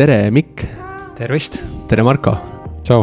[0.00, 0.62] tere, Mikk.
[1.18, 1.58] tervist.
[1.88, 2.32] tere, Marko.
[2.82, 3.02] tšau.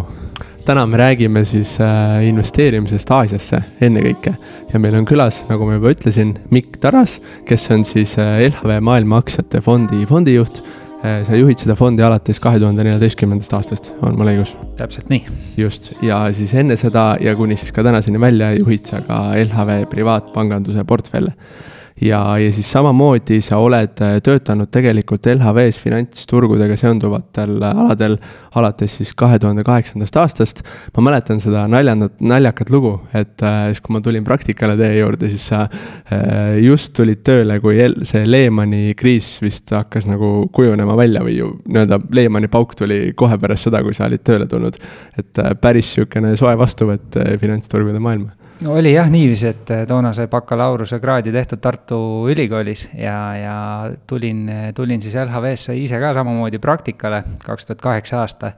[0.66, 4.34] täna me räägime siis äh, investeerimisest Aasiasse ennekõike
[4.72, 8.82] ja meil on külas, nagu ma juba ütlesin, Mikk Taras, kes on siis äh, LHV
[8.82, 10.58] Maailma Aktsiate Fondi fondijuht
[11.06, 14.58] äh, sa juhid seda fondi alates kahe tuhande neljateistkümnendast aastast, on mul õigus?
[14.82, 15.22] täpselt nii.
[15.62, 19.84] just, ja siis enne seda ja kuni siis ka tänaseni välja juhid sa ka LHV
[19.94, 21.38] privaatpanganduse portfelle
[22.02, 28.18] ja, ja siis samamoodi sa oled äh, töötanud tegelikult LHV-s finantsturgudega seonduvatel aladel
[28.58, 30.64] alates siis kahe tuhande kaheksandast aastast.
[30.98, 35.30] ma mäletan seda naljandat, naljakat lugu, et äh, siis kui ma tulin praktikale teie juurde,
[35.30, 41.26] siis sa äh, just tulid tööle, kui see Lehmani kriis vist hakkas nagu kujunema välja
[41.26, 44.78] või ju nii-öelda Lehmani pauk tuli kohe pärast seda, kui sa olid tööle tulnud.
[45.18, 50.28] et päris sihukene soe vastuvõtt finantsturgude maailma no oli jah niiviisi, et eh, toona sai
[50.32, 52.00] bakalaureusekraadi tehtud Tartu
[52.32, 53.56] Ülikoolis ja, ja
[54.08, 58.52] tulin, tulin siis LHV-sse ise ka samamoodi praktikale, kaks tuhat kaheksa aasta.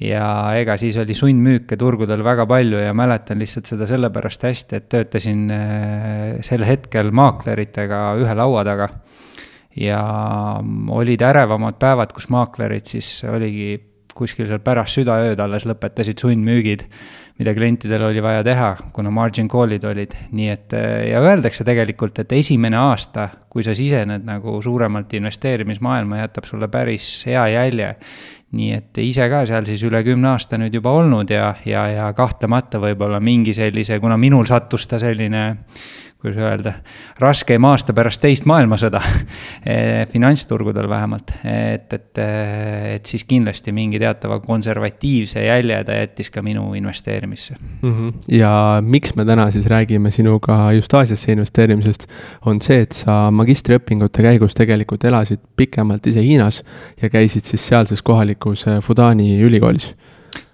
[0.00, 0.24] ja
[0.56, 5.44] ega siis oli sundmüüke turgudel väga palju ja mäletan lihtsalt seda sellepärast hästi, et töötasin
[5.50, 8.88] eh, sel hetkel maakleritega ühe laua taga.
[9.76, 10.00] ja
[10.88, 13.89] olid ärevamad päevad, kus maaklerid siis oligi
[14.20, 16.86] kuskil seal pärast südaööd alles lõpetasid sundmüügid
[17.40, 20.74] mida klientidel oli vaja teha, kuna margin call'id olid, nii et
[21.08, 27.08] ja öeldakse tegelikult, et esimene aasta, kui sa sisened nagu suuremalt investeerimismaailma, jätab sulle päris
[27.30, 27.94] hea jälje.
[28.50, 32.08] nii et ise ka seal siis üle kümne aasta nüüd juba olnud ja, ja, ja
[32.18, 35.44] kahtlemata võib-olla mingi sellise, kuna minul sattus ta selline
[36.20, 36.72] kuidas öelda,
[37.20, 39.00] raskeim aasta pärast teist maailmasõda
[39.64, 42.20] eh, finantsturgudel vähemalt, et, et,
[42.96, 47.90] et siis kindlasti mingi teatava konservatiivse jälje ta jättis ka minu investeerimisse mm.
[47.90, 48.12] -hmm.
[48.36, 48.52] ja
[48.84, 52.06] miks me täna siis räägime sinuga just Aasiasse investeerimisest,
[52.46, 56.62] on see, et sa magistriõpingute käigus tegelikult elasid pikemalt ise Hiinas
[57.02, 59.94] ja käisid siis sealses kohalikus Fudani ülikoolis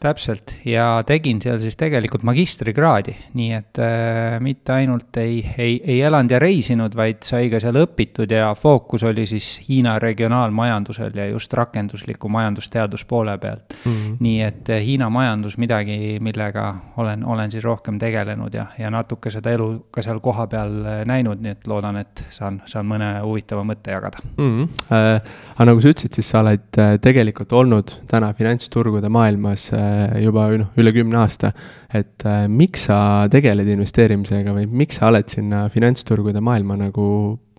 [0.07, 6.01] täpselt ja tegin seal siis tegelikult magistrikraadi, nii et äh, mitte ainult ei, ei, ei
[6.07, 11.29] elanud ja reisinud, vaid sai ka seal õpitud ja fookus oli siis Hiina regionaalmajandusel ja
[11.31, 13.93] just rakendusliku majandusteaduspoole pealt mm.
[13.93, 14.17] -hmm.
[14.21, 19.31] nii et äh, Hiina majandus midagi, millega olen, olen siis rohkem tegelenud ja, ja natuke
[19.31, 23.65] seda elu ka seal kohapeal äh, näinud, nii et loodan, et saan, saan mõne huvitava
[23.65, 24.53] mõtte jagada mm.
[24.57, 24.69] -hmm.
[24.93, 25.21] Äh,
[25.57, 30.47] aga nagu sa ütlesid, siis sa oled äh, tegelikult olnud täna finantsturgude maailmas äh, juba
[30.61, 31.53] noh, üle kümne aasta.
[31.93, 32.99] et äh, miks sa
[33.33, 37.07] tegeled investeerimisega või miks sa oled sinna finantsturgude maailma nagu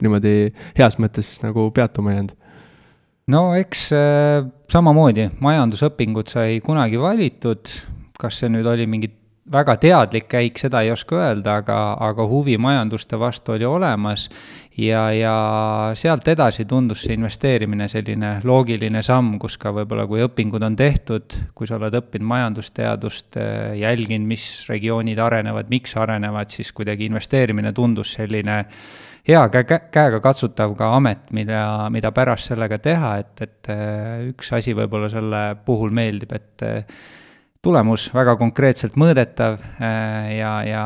[0.04, 2.34] niimoodi heas mõttes nagu peatuma jäänud?
[3.34, 7.72] no eks äh, samamoodi, majandusõpingud sai kunagi valitud,
[8.20, 9.12] kas see nüüd oli mingi
[9.52, 14.28] väga teadlik käik, seda ei oska öelda, aga, aga huvi majanduste vastu oli olemas
[14.78, 15.36] ja, ja
[15.98, 21.38] sealt edasi tundus see investeerimine selline loogiline samm, kus ka võib-olla, kui õpingud on tehtud,
[21.56, 23.40] kui sa oled õppinud majandusteadust,
[23.80, 28.64] jälginud, mis regioonid arenevad, miks arenevad, siis kuidagi investeerimine tundus selline
[29.28, 31.62] hea kä-, käega katsutav ka amet, mida,
[31.94, 33.72] mida pärast sellega teha, et, et
[34.34, 36.68] üks asi võib-olla selle puhul meeldib, et
[37.66, 40.84] tulemus väga konkreetselt mõõdetav äh, ja, ja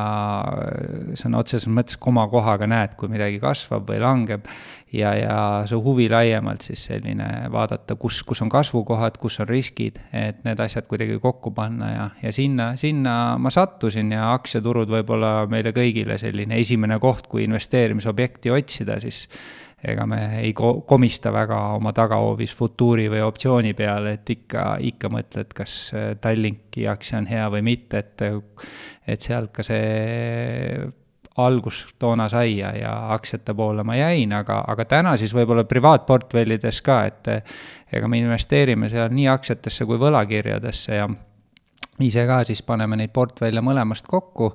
[1.20, 4.48] sõna otseses mõttes komakohaga näed, kui midagi kasvab või langeb.
[4.92, 5.38] ja, ja
[5.68, 10.60] see huvi laiemalt siis selline vaadata, kus, kus on kasvukohad, kus on riskid, et need
[10.60, 16.20] asjad kuidagi kokku panna ja, ja sinna, sinna ma sattusin ja aktsiaturud võib-olla meile kõigile
[16.22, 19.28] selline esimene koht, kui investeerimisobjekti otsida, siis
[19.88, 25.12] ega me ei ko-, komista väga oma tagahoovis futuuri või optsiooni peale, et ikka, ikka
[25.14, 28.26] mõtled, kas äh, Tallinki aktsia on hea või mitte, et
[29.12, 30.82] et sealt ka see
[31.42, 36.82] algus toona sai ja, ja aktsiate poole ma jäin, aga, aga täna siis võib-olla privaatportfellides
[36.86, 37.32] ka, et
[37.92, 41.08] ega me investeerime seal nii aktsiatesse kui võlakirjadesse ja
[42.06, 44.52] ise ka siis paneme neid portfelle mõlemast kokku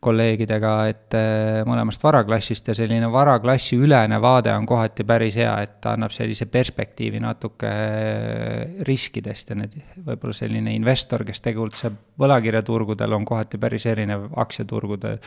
[0.00, 5.78] kolleegidega, et äh, mõlemast varaklassist ja selline varaklassi ülene vaade on kohati päris hea, et
[5.84, 9.76] ta annab sellise perspektiivi natuke äh, riskidest ja need,
[10.06, 15.20] võib-olla selline investor, kes tegutseb võlakirjaturgudel, on kohati päris erinev aktsiaturgudel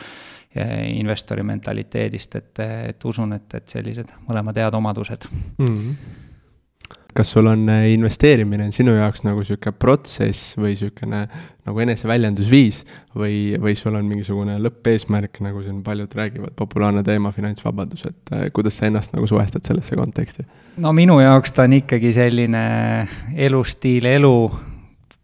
[0.54, 2.60] investori mentaliteedist, et,
[2.94, 5.26] et usun, et, et sellised mõlemad head omadused
[5.58, 5.66] mm.
[5.66, 6.23] -hmm
[7.14, 11.24] kas sul on äh, investeerimine on sinu jaoks nagu sihuke protsess või sihukene
[11.64, 12.82] nagu eneseväljendusviis
[13.16, 18.46] või, või sul on mingisugune lõppeesmärk, nagu siin paljud räägivad, populaarne teema, finantsvabadus, et äh,
[18.54, 20.46] kuidas sa ennast nagu suhestad sellesse konteksti?
[20.84, 22.68] no minu jaoks ta on ikkagi selline
[23.48, 24.38] elustiil, elu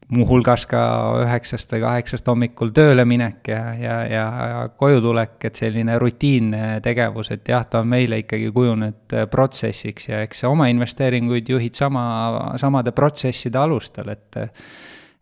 [0.10, 0.82] muuhulgas ka
[1.22, 6.80] üheksast või kaheksast hommikul tööle minek ja, ja, ja, ja koju tulek, et selline rutiinne
[6.86, 11.78] tegevus, et jah, ta on meile ikkagi kujunenud protsessiks ja eks sa oma investeeringuid juhid
[11.78, 12.06] sama,
[12.62, 14.42] samade protsesside alustel, et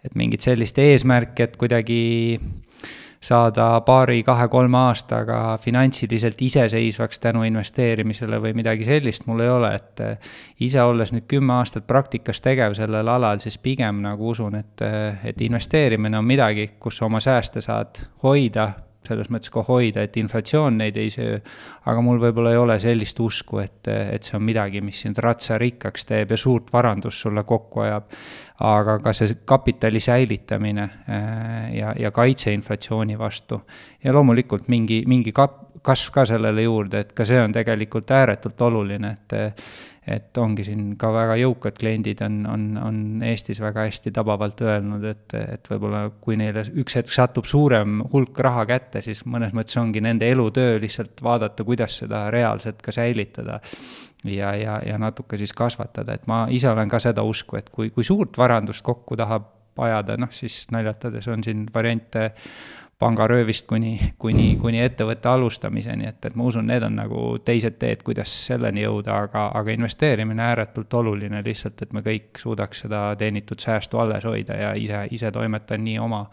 [0.08, 2.02] et mingit sellist eesmärki, et kuidagi
[3.22, 10.34] saada paari-kahe-kolme aastaga finantsiliselt iseseisvaks tänu investeerimisele või midagi sellist mul ei ole, et eh,
[10.60, 15.30] ise olles nüüd kümme aastat praktikas tegev sellel alal, siis pigem nagu usun, et, eh,
[15.32, 18.72] et investeerimine on midagi, kus sa oma sääste saad hoida,
[19.08, 21.40] selles mõttes ka hoida, et inflatsioon neid ei söö.
[21.86, 25.58] aga mul võib-olla ei ole sellist usku, et, et see on midagi, mis sind ratsa
[25.58, 28.12] rikkaks teeb ja suurt varandust sulle kokku ajab.
[28.68, 33.62] aga ka see kapitali säilitamine äh, ja, ja kaitse inflatsiooni vastu.
[34.04, 38.62] ja loomulikult mingi, mingi kap-, kasv ka sellele juurde, et ka see on tegelikult ääretult
[38.62, 39.38] oluline, et
[40.08, 45.04] et ongi siin ka väga jõukad kliendid on, on, on Eestis väga hästi tabavalt öelnud,
[45.10, 49.76] et, et võib-olla kui neile üks hetk satub suurem hulk raha kätte, siis mõnes mõttes
[49.82, 53.60] ongi nende elutöö lihtsalt vaadata, kuidas seda reaalselt ka säilitada.
[54.26, 57.92] ja, ja, ja natuke siis kasvatada, et ma ise olen ka seda usku, et kui,
[57.92, 59.52] kui suurt varandust kokku tahab
[59.84, 62.32] ajada, noh siis naljatades on siin variante
[63.00, 68.02] pangaröövist kuni, kuni, kuni ettevõtte alustamiseni, et, et ma usun, need on nagu teised teed,
[68.06, 73.62] kuidas selleni jõuda, aga, aga investeerimine ääretult oluline lihtsalt, et me kõik suudaks seda teenitud
[73.62, 76.24] säästu alles hoida ja ise, ise toimetan nii oma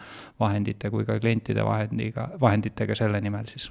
[0.40, 3.68] vahendite kui ka klientide vahendiga, vahenditega selle nimel siis.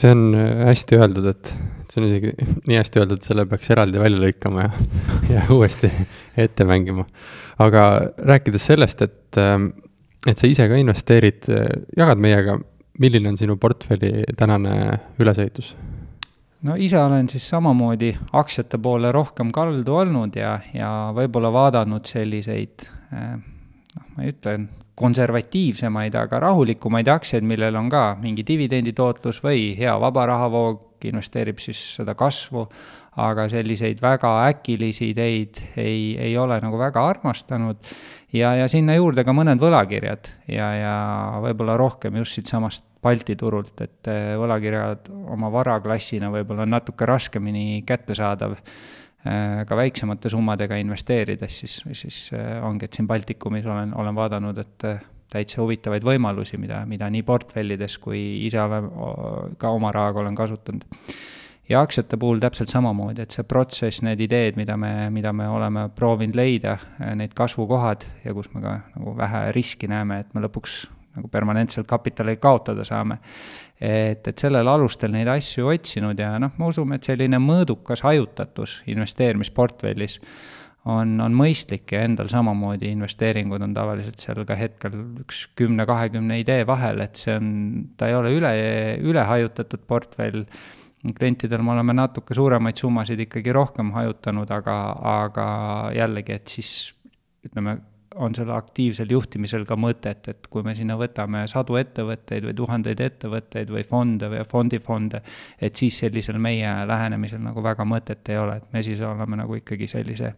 [0.00, 0.32] see on
[0.64, 2.32] hästi öeldud, et, et see on isegi
[2.64, 4.86] nii hästi öeldud, selle peaks eraldi välja lõikama ja,
[5.34, 5.92] ja uuesti
[6.36, 7.04] ette mängima.
[7.60, 7.90] aga
[8.24, 9.74] rääkides sellest, et ähm,
[10.26, 11.50] et sa ise ka investeerid,
[11.96, 12.56] jagad meiega,
[13.00, 14.76] milline on sinu portfelli tänane
[15.20, 15.74] ülesehitus?
[16.66, 22.88] no ise olen siis samamoodi aktsiate poole rohkem kaldu olnud ja, ja võib-olla vaadanud selliseid
[23.12, 24.56] eh, noh, ma ei ütle,
[24.96, 31.80] konservatiivsemaid, aga rahulikumaid aktsiaid, millel on ka mingi dividenditootlus või hea vaba rahavoog, investeerib siis
[31.98, 32.66] seda kasvu,
[33.22, 37.78] aga selliseid väga äkilisi ideid ei, ei ole nagu väga armastanud.
[38.32, 40.96] ja, ja sinna juurde ka mõned võlakirjad ja, ja
[41.44, 47.84] võib-olla rohkem just siitsamast Balti turult, et eh, võlakirjad oma varaklassina võib-olla on natuke raskemini
[47.86, 54.18] kättesaadav eh, ka väiksemate summadega investeerides, siis, siis eh, ongi, et siin Baltikumis olen, olen
[54.18, 54.88] vaadanud, et
[55.32, 58.90] täitsa huvitavaid võimalusi, mida, mida nii portfellides kui ise olen
[59.58, 60.86] ka oma rahaga olen kasutanud
[61.68, 65.88] ja aktsiate puhul täpselt samamoodi, et see protsess, need ideed, mida me, mida me oleme
[65.94, 66.76] proovinud leida,
[67.18, 70.84] need kasvukohad ja kus me ka nagu vähe riski näeme, et me lõpuks
[71.16, 73.18] nagu permanentselt kapitali kaotada saame.
[73.80, 78.82] et, et sellel alustel neid asju otsinud ja noh, me usume, et selline mõõdukas hajutatus
[78.92, 80.20] investeerimisportfellis
[80.86, 84.94] on, on mõistlik ja endal samamoodi investeeringud on tavaliselt seal ka hetkel
[85.24, 87.48] üks kümne-kahekümne idee vahel, et see on,
[87.98, 88.52] ta ei ole üle,
[89.02, 90.44] ülehajutatud portfell.
[91.06, 94.78] Klientidel me oleme natuke suuremaid summasid ikkagi rohkem hajutanud, aga,
[95.26, 95.48] aga
[95.94, 96.72] jällegi, et siis
[97.46, 97.76] ütleme,
[98.16, 103.02] on selle aktiivsel juhtimisel ka mõtet, et kui me sinna võtame sadu ettevõtteid või tuhandeid
[103.04, 105.20] ettevõtteid või fonde või fondifonde,
[105.60, 109.60] et siis sellisel meie lähenemisel nagu väga mõtet ei ole, et me siis oleme nagu
[109.60, 110.32] ikkagi sellise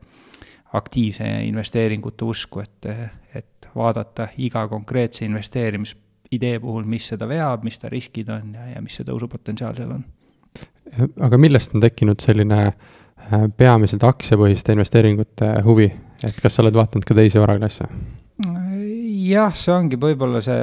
[0.72, 2.87] aktiivse investeeringute usku, et,
[3.34, 8.82] et vaadata iga konkreetse investeerimisidee puhul, mis seda veab, mis ta riskid on ja, ja
[8.84, 10.04] mis see tõusupotentsiaal seal on
[11.20, 15.88] aga millest on tekkinud selline äh, peamiselt aktsiapõhiste investeeringute huvi,
[16.25, 17.88] et kas sa oled vaadanud ka teisi varaklasse?
[19.28, 20.62] jah, see ongi võib-olla see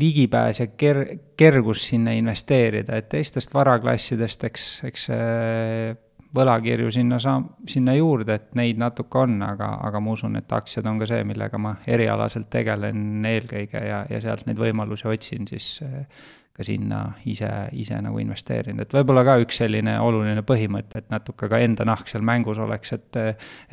[0.00, 1.06] ligipääs ja ker-,
[1.38, 5.06] kergus sinna investeerida, et teistest varaklassidest, eks, eks
[6.34, 10.86] võlakirju sinna saa-, sinna juurde, et neid natuke on, aga, aga ma usun, et aktsiad
[10.90, 15.76] on ka see, millega ma erialaselt tegelen eelkõige ja, ja sealt neid võimalusi otsin siis
[16.54, 21.48] ka sinna ise, ise nagu investeerinud, et võib-olla ka üks selline oluline põhimõte, et natuke
[21.50, 23.18] ka enda nahk seal mängus oleks, et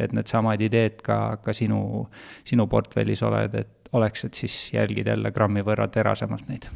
[0.01, 2.07] et needsamad ideed ka, ka sinu,
[2.47, 6.67] sinu portfellis oled, et oleks, et siis jälgid jälle grammi võrra terasemalt neid.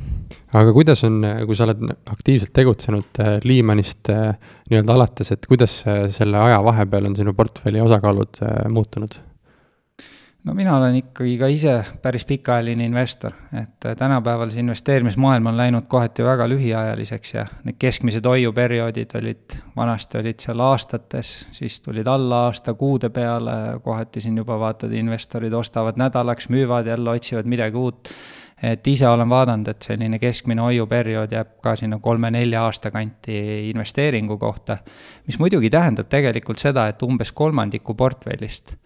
[0.53, 4.35] aga kuidas on, kui sa oled aktiivselt tegutsenud äh, Liimanist äh,
[4.69, 5.81] nii-öelda alates, et kuidas
[6.17, 9.17] selle aja vahepeal on sinu portfelli osakaalud äh, muutunud?
[10.45, 15.57] No mina olen ikkagi ka ise päris pikaajaline investor, et äh, tänapäeval see investeerimismaailm on
[15.57, 22.07] läinud kohati väga lühiajaliseks ja need keskmised hoiuperioodid olid, vanasti olid seal aastates, siis tulid
[22.07, 27.77] alla aasta kuude peale, kohati siin juba vaatad, investorid ostavad nädalaks, müüvad jälle, otsivad midagi
[27.77, 28.09] uut.
[28.63, 33.35] et ise olen vaadanud, et selline keskmine hoiuperiood jääb ka sinna kolme-nelja aasta kanti
[33.69, 34.77] investeeringu kohta,
[35.27, 38.77] mis muidugi tähendab tegelikult seda, et umbes kolmandiku portfellist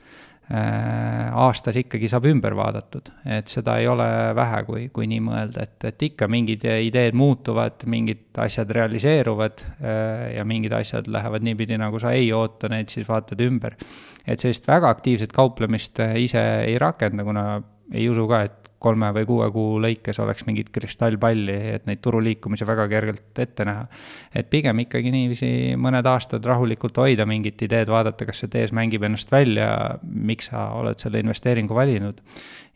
[0.50, 5.86] aastas ikkagi saab ümber vaadatud, et seda ei ole vähe, kui, kui nii mõelda, et,
[5.86, 12.02] et ikka mingid ideed muutuvad, mingid asjad realiseeruvad äh, ja mingid asjad lähevad niipidi, nagu
[12.02, 13.78] sa ei oota, neid siis vaatad ümber.
[14.26, 17.46] et sellist väga aktiivset kauplemist äh, ise ei rakenda, kuna
[17.94, 22.68] ei usu ka, et kolme või kuue kuu lõikes oleks mingit kristallpalli, et neid turuliikumisi
[22.68, 23.88] väga kergelt ette näha.
[24.36, 29.04] et pigem ikkagi niiviisi mõned aastad rahulikult hoida mingit ideed, vaadata, kas see tees mängib
[29.04, 32.22] ennast välja, miks sa oled selle investeeringu valinud.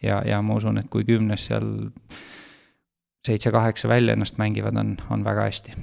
[0.02, 1.70] ja, ja ma usun, et kui kümnes seal
[3.28, 5.78] seitse-kaheksa välja ennast mängivad, on, on väga hästi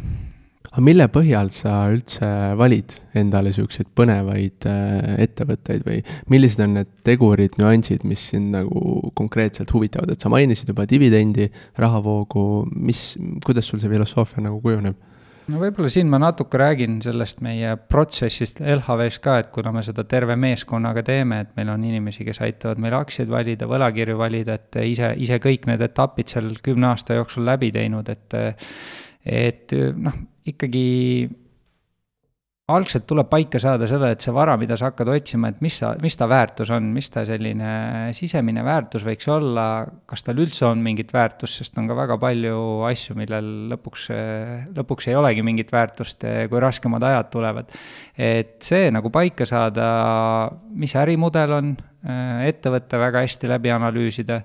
[0.71, 5.99] aga mille põhjal sa üldse valid endale siukseid põnevaid äh, ettevõtteid või
[6.31, 11.51] millised on need tegurid, nüansid, mis sind nagu konkreetselt huvitavad, et sa mainisid juba dividendi,
[11.81, 12.45] rahavoogu,
[12.77, 13.15] mis,
[13.47, 15.07] kuidas sul see filosoofia nagu kujuneb?
[15.51, 20.05] no võib-olla siin ma natuke räägin sellest meie protsessist LHV-s ka, et kuna me seda
[20.07, 24.83] terve meeskonnaga teeme, et meil on inimesi, kes aitavad meil aktsiaid valida, võlakirju valida, et
[24.87, 28.39] ise, ise kõik need etapid seal kümne aasta jooksul läbi teinud, et
[29.25, 30.17] et noh,
[30.49, 30.87] ikkagi
[32.71, 35.93] algselt tuleb paika saada selle, et see vara, mida sa hakkad otsima, et mis sa,
[36.03, 37.73] mis ta väärtus on, mis ta selline
[38.17, 39.67] sisemine väärtus võiks olla,
[40.09, 42.57] kas tal üldse on mingit väärtust, sest on ka väga palju
[42.89, 44.09] asju, millel lõpuks,
[44.77, 47.79] lõpuks ei olegi mingit väärtust, kui raskemad ajad tulevad.
[48.17, 49.87] et see nagu paika saada,
[50.71, 51.75] mis ärimudel on,
[52.47, 54.41] ettevõtte väga hästi läbi analüüsida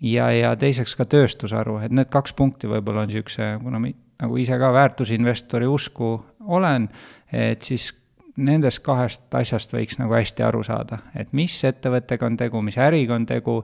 [0.00, 3.82] ja, ja teiseks ka tööstusharu, et need kaks punkti võib-olla on niisuguse, kuna
[4.22, 6.16] nagu ise ka väärtusinvestori usku
[6.48, 6.88] olen,
[7.32, 7.92] et siis
[8.38, 13.16] nendest kahest asjast võiks nagu hästi aru saada, et mis ettevõttega on tegu, mis äriga
[13.16, 13.60] on tegu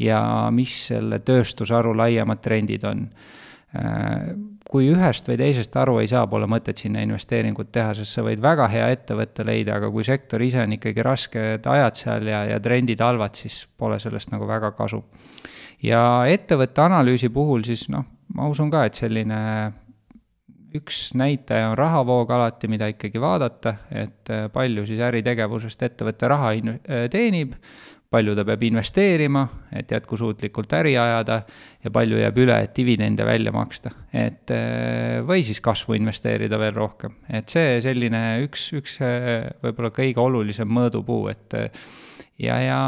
[0.00, 0.20] ja
[0.54, 3.08] mis selle tööstusharu laiemad trendid on.
[4.70, 8.40] kui ühest või teisest aru ei saa, pole mõtet sinna investeeringut teha, sest sa võid
[8.42, 12.60] väga hea ettevõtte leida, aga kui sektor ise on ikkagi rasked ajad seal ja, ja
[12.62, 15.02] trendid halvad, siis pole sellest nagu väga kasu.
[15.82, 19.40] ja ettevõtte analüüsi puhul siis noh, ma usun ka, et selline
[20.74, 26.54] üks näitaja on rahavoog alati, mida ikkagi vaadata, et äh, palju siis äritegevusest ettevõte raha
[26.58, 27.54] in-, äh, teenib,
[28.14, 29.42] palju ta peab investeerima,
[29.74, 31.40] et jätkusuutlikult äri ajada
[31.84, 33.90] ja palju jääb üle, et dividende välja maksta.
[34.12, 40.22] et äh, või siis kasvu investeerida veel rohkem, et see selline üks, üks võib-olla kõige
[40.22, 41.60] olulisem mõõdupuu, et
[42.38, 42.78] ja, ja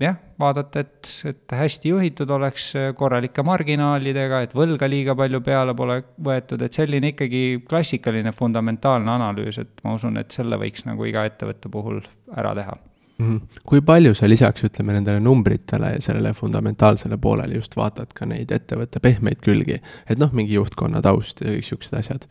[0.00, 6.00] jah, vaadata, et, et hästi juhitud oleks korralike marginaalidega, et võlga liiga palju peale pole
[6.28, 11.26] võetud, et selline ikkagi klassikaline fundamentaalne analüüs, et ma usun, et selle võiks nagu iga
[11.28, 12.02] ettevõtte puhul
[12.36, 12.76] ära teha.
[13.64, 18.52] Kui palju sa lisaks, ütleme, nendele numbritele ja sellele fundamentaalsele poolele just vaatad ka neid
[18.52, 22.26] ettevõtte pehmeid külgi, et noh, mingi juhtkonna taust ja kõik siuksed asjad?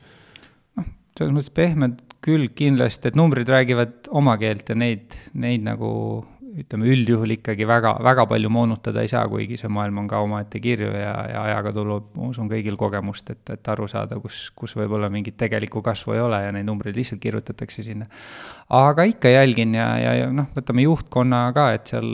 [0.77, 5.89] noh, selles mõttes pehmed külg kindlasti, et numbrid räägivad oma keelt ja neid, neid nagu
[6.55, 10.61] ütleme, üldjuhul ikkagi väga, väga palju moonutada ei saa, kuigi see maailm on ka omaette
[10.63, 14.75] kirju ja, ja ajaga tuleb, ma usun, kõigil kogemust, et, et aru saada, kus, kus
[14.79, 18.07] võib-olla mingit tegelikku kasvu ei ole ja neid numbreid lihtsalt kirjutatakse sinna.
[18.69, 22.13] aga ikka jälgin ja, ja, ja noh, võtame juhtkonna ka, et seal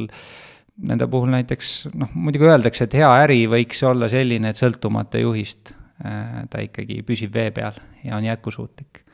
[0.82, 5.76] nende puhul näiteks noh, muidugi öeldakse, et hea äri võiks olla selline, et sõltumata juhist
[6.02, 9.06] äh, ta ikkagi püsib vee peal ja on jätkusuutlik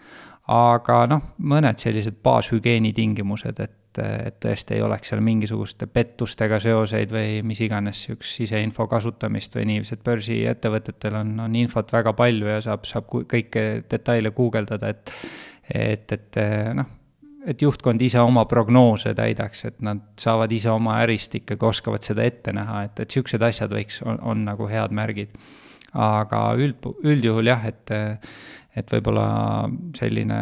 [0.48, 6.60] aga noh, mõned sellised baashügieeni tingimused, et et, et tõesti ei oleks seal mingisuguste pettustega
[6.64, 12.14] seoseid või mis iganes niisugust siseinfo kasutamist või niiviisi, et börsiettevõtetel on, on infot väga
[12.18, 15.14] palju ja saab, saab kõiki detaile guugeldada, et
[15.68, 16.38] et, et
[16.78, 16.88] noh,
[17.48, 22.26] et juhtkond ise oma prognoose täidaks, et nad saavad ise oma ärist ikkagi, oskavad seda
[22.28, 25.36] ette näha, et, et niisugused asjad võiks, on, on nagu head märgid.
[25.98, 27.92] aga üld, üldjuhul jah, et,
[28.76, 29.28] et võib-olla
[29.98, 30.40] selline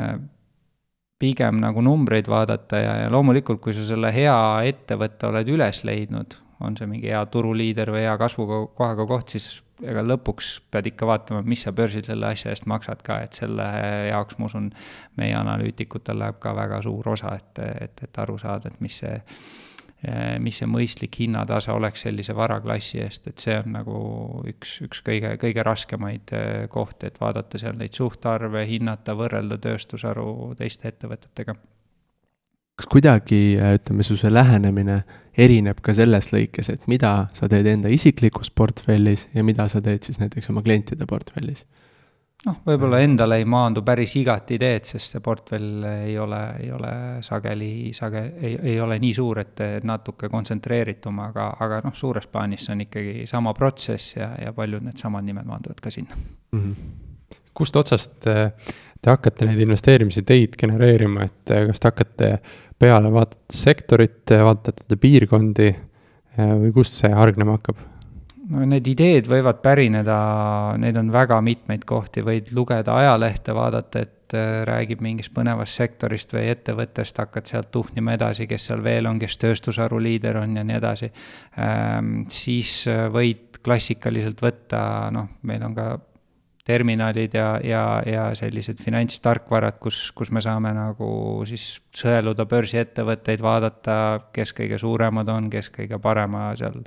[1.20, 6.36] pigem nagu numbreid vaadata ja, ja loomulikult, kui sa selle hea ettevõtte oled üles leidnud,
[6.66, 11.44] on see mingi hea turuliider või hea kasvukohaga koht, siis ega lõpuks pead ikka vaatama,
[11.48, 13.66] mis sa börsil selle asja eest maksad ka, et selle
[14.10, 14.70] jaoks ma usun,
[15.20, 19.16] meie analüütikutel läheb ka väga suur osa, et, et, et aru saada, et mis see
[20.40, 24.00] mis see mõistlik hinnatase oleks sellise varaklassi eest, et see on nagu
[24.52, 30.54] üks, üks kõige, kõige raskemaid eh, kohti, et vaadata seal neid suhtarve, hinnata, võrrelda tööstusharu
[30.60, 31.56] teiste ettevõtetega.
[32.76, 35.00] kas kuidagi, eh, ütleme, su see lähenemine
[35.38, 40.04] erineb ka selles lõikes, et mida sa teed enda isiklikus portfellis ja mida sa teed
[40.04, 41.66] siis näiteks oma klientide portfellis?
[42.46, 46.92] Noh, võib-olla endale ei maandu päris igat ideed, sest see portfell ei ole, ei ole
[47.26, 52.68] sageli, sage-, ei, ei ole nii suur, et natuke kontsentreeritum, aga, aga noh, suures plaanis
[52.68, 56.62] see on ikkagi sama protsess ja, ja paljud needsamad nimed maanduvad ka sinna mm.
[56.62, 56.94] -hmm
[57.56, 62.30] kust otsast te hakkate neid investeerimisideid genereerima, et kas te hakkate
[62.82, 65.70] peale, vaatate sektorit, vaatate piirkondi
[66.36, 67.80] või kust see hargnema hakkab?
[68.52, 70.18] No need ideed võivad pärineda,
[70.82, 76.34] neid on väga mitmeid kohti, võid lugeda ajalehte, vaadata, et äh, räägib mingist põnevast sektorist
[76.36, 80.66] või ettevõttest, hakkad sealt tuhnima edasi, kes seal veel on, kes tööstusharu liider on ja
[80.68, 81.12] nii edasi.
[81.62, 84.82] Ähm, siis äh, võid klassikaliselt võtta,
[85.14, 85.90] noh, meil on ka
[86.66, 91.08] terminalid ja, ja, ja sellised finantstarkvarad, kus, kus me saame nagu
[91.46, 93.98] siis sõeluda börsiettevõtteid, vaadata,
[94.34, 96.80] kes kõige suuremad on, kes kõige parema seal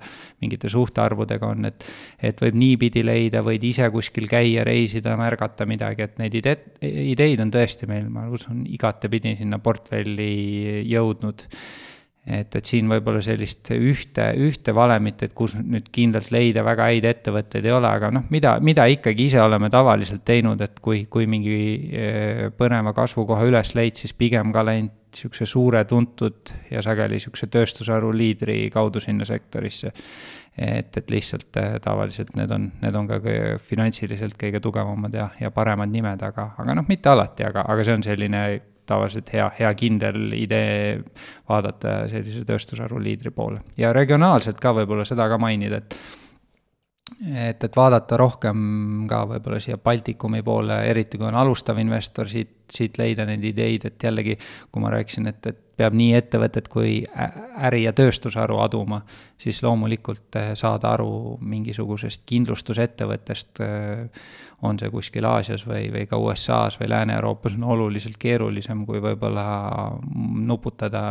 [0.42, 1.86] mingite suhtarvudega on, et
[2.18, 7.44] et võib niipidi leida, võid ise kuskil käia, reisida, märgata midagi, et neid ideed, ideid
[7.44, 11.46] on tõesti meil, ma usun, igatepidi sinna portfelli jõudnud
[12.28, 17.08] et, et siin võib-olla sellist ühte, ühte valemit, et kus nüüd kindlalt leida väga häid
[17.08, 21.28] ettevõtteid ei ole, aga noh, mida, mida ikkagi ise oleme tavaliselt teinud, et kui, kui
[21.30, 21.58] mingi
[21.88, 27.46] eh, põneva kasvukoha üles leid, siis pigem ka läinud niisuguse suure tuntud ja sageli niisuguse
[27.48, 29.92] tööstusharu liidri kaudu sinna sektorisse.
[30.58, 33.20] et, et lihtsalt eh, tavaliselt need on, need on ka
[33.62, 37.96] finantsiliselt kõige tugevamad ja, ja paremad nimed, aga, aga noh, mitte alati, aga, aga see
[37.96, 38.42] on selline
[38.88, 40.98] tavaliselt hea, hea kindel idee
[41.48, 43.62] vaadata sellise tööstusharu liidri poole.
[43.76, 45.98] ja regionaalselt ka võib-olla seda ka mainida, et
[47.18, 52.57] et, et vaadata rohkem ka võib-olla siia Baltikumi poole, eriti kui on alustav investor, siit,
[52.72, 54.36] siit leida neid ideid, et jällegi,
[54.72, 59.00] kui ma rääkisin, et, et peab nii ettevõtet kui äri- ja tööstusharu aduma,
[59.38, 64.32] siis loomulikult eh, saada aru mingisugusest kindlustusettevõttest äh,
[64.62, 69.46] on see kuskil Aasias või, või ka USA-s või Lääne-Euroopas on oluliselt keerulisem, kui võib-olla
[70.48, 71.04] nuputada,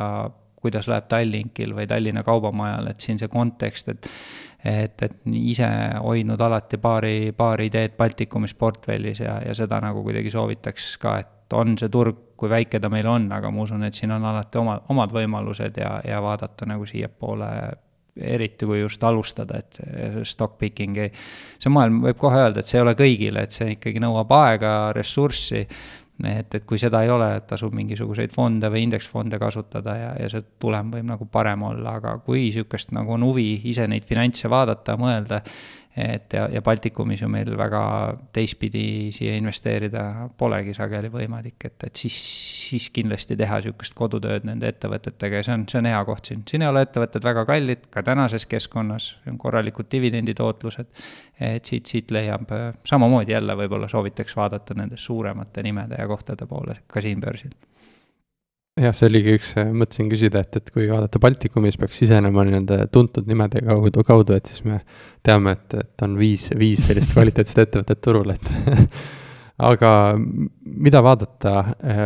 [0.59, 4.11] kuidas läheb Tallinkil või Tallinna Kaubamajal, et siin see kontekst, et
[4.67, 5.67] et, et ise
[6.01, 11.36] hoidnud alati paari, paari ideed Baltikumis portfellis ja, ja seda nagu kuidagi soovitaks ka, et
[11.53, 14.59] on see turg, kui väike ta meil on, aga ma usun, et siin on alati
[14.61, 17.51] oma, omad võimalused ja, ja vaadata nagu siiapoole
[18.17, 19.79] eriti kui just alustada, et
[20.25, 21.11] stock picking ei,
[21.61, 24.73] see maailm võib kohe öelda, et see ei ole kõigile, et see ikkagi nõuab aega,
[24.97, 25.61] ressurssi,
[26.25, 30.29] et, et kui seda ei ole, et tasub mingisuguseid fonde või indeksfonde kasutada ja, ja
[30.33, 34.49] see tulem võib nagu parem olla, aga kui sihukest nagu on huvi ise neid finantse
[34.49, 35.43] vaadata, mõelda,
[35.97, 37.81] et ja, ja Baltikumis ju meil väga
[38.33, 42.17] teistpidi siia investeerida polegi sageli võimalik, et, et siis,
[42.69, 46.43] siis kindlasti teha sihukest kodutööd nende ettevõtetega ja see on, see on hea koht siin.
[46.49, 50.91] siin ei ole ettevõtted väga kallid, ka tänases keskkonnas, on korralikud dividenditootlused.
[51.39, 52.51] et siit, siit leiab,
[52.85, 57.53] samamoodi jälle võib-olla soovitaks vaadata nende suuremate nimede ja kohtade poole ka siin börsil
[58.77, 62.79] jah, see oligi üks, äh, mõtlesin küsida, et, et kui vaadata Baltikumis peaks sisenema nende
[62.93, 64.79] tuntud nimede kaudu, kaudu, et siis me
[65.25, 68.51] teame, et, et on viis, viis sellist kvaliteetset ettevõtet turul, et
[69.69, 72.03] aga mida vaadata äh,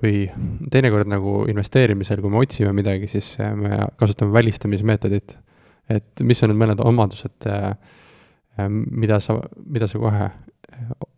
[0.00, 0.24] või
[0.72, 5.36] teinekord nagu investeerimisel, kui me otsime midagi, siis äh, me kasutame välistamismeetodit.
[5.90, 7.48] et mis on need mõned omadused,
[8.70, 9.34] mida sa,
[9.66, 10.28] mida sa kohe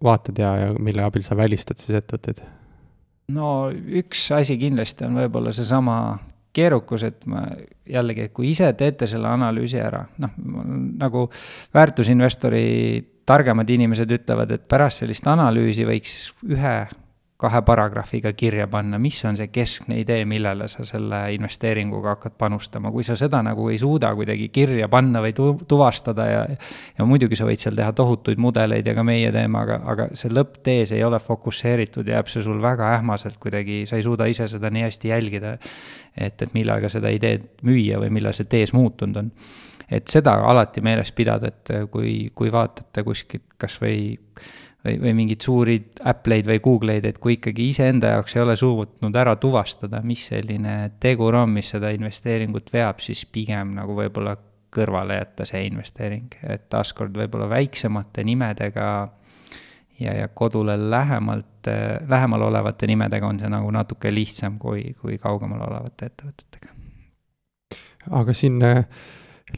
[0.03, 2.41] vaatad ja, ja mille abil sa välistad siis ettevõtteid
[3.29, 5.97] no üks asi kindlasti on võib-olla seesama
[6.53, 7.47] keerukus, et ma
[7.89, 10.35] jällegi, et kui ise teete selle analüüsi ära, noh,
[11.01, 11.29] nagu
[11.75, 12.67] väärtusinvestori
[13.29, 16.17] targemad inimesed ütlevad, et pärast sellist analüüsi võiks
[16.51, 16.75] ühe
[17.43, 22.93] kahe paragrahviga kirja panna, mis on see keskne idee, millele sa selle investeeringuga hakkad panustama,
[22.95, 26.43] kui sa seda nagu ei suuda kuidagi kirja panna või tu-, tuvastada ja
[26.99, 30.31] ja muidugi sa võid seal teha tohutuid mudeleid ja ka meie teeme, aga, aga see
[30.33, 34.71] lõpptees ei ole fokusseeritud, jääb see sul väga ähmaselt kuidagi, sa ei suuda ise seda
[34.73, 35.57] nii hästi jälgida,
[36.17, 39.31] et, et millega seda ideed müüa või millal see tees muutunud on.
[39.93, 44.15] Et seda alati meeles pidada, et kui, kui vaatate kuskilt kas või
[44.85, 45.77] või, või mingeid suuri
[46.11, 50.77] Apple'id või Google'id, et kui ikkagi iseenda jaoks ei ole suutnud ära tuvastada, mis selline
[51.03, 54.37] tegur on, mis seda investeeringut veab, siis pigem nagu võib-olla
[54.73, 58.87] kõrvale jätta see investeering, et taaskord võib-olla väiksemate nimedega
[60.01, 61.69] ja, ja kodule lähemalt,
[62.09, 66.73] lähemal olevate nimedega on see nagu natuke lihtsam kui, kui kaugemal olevate ettevõtetega.
[68.23, 68.87] aga siin äh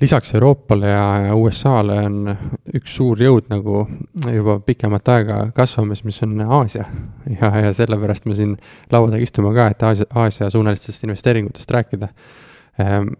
[0.01, 2.31] lisaks Euroopale ja USA-le on
[2.75, 3.85] üks suur jõud nagu
[4.33, 6.85] juba pikemat aega kasvamas, mis on Aasia.
[7.41, 8.57] ja, ja sellepärast me siin
[8.93, 12.09] laua taga istume ka, et Aasia, Aasia suunalistest investeeringutest rääkida.
[12.83, 13.15] Ehm,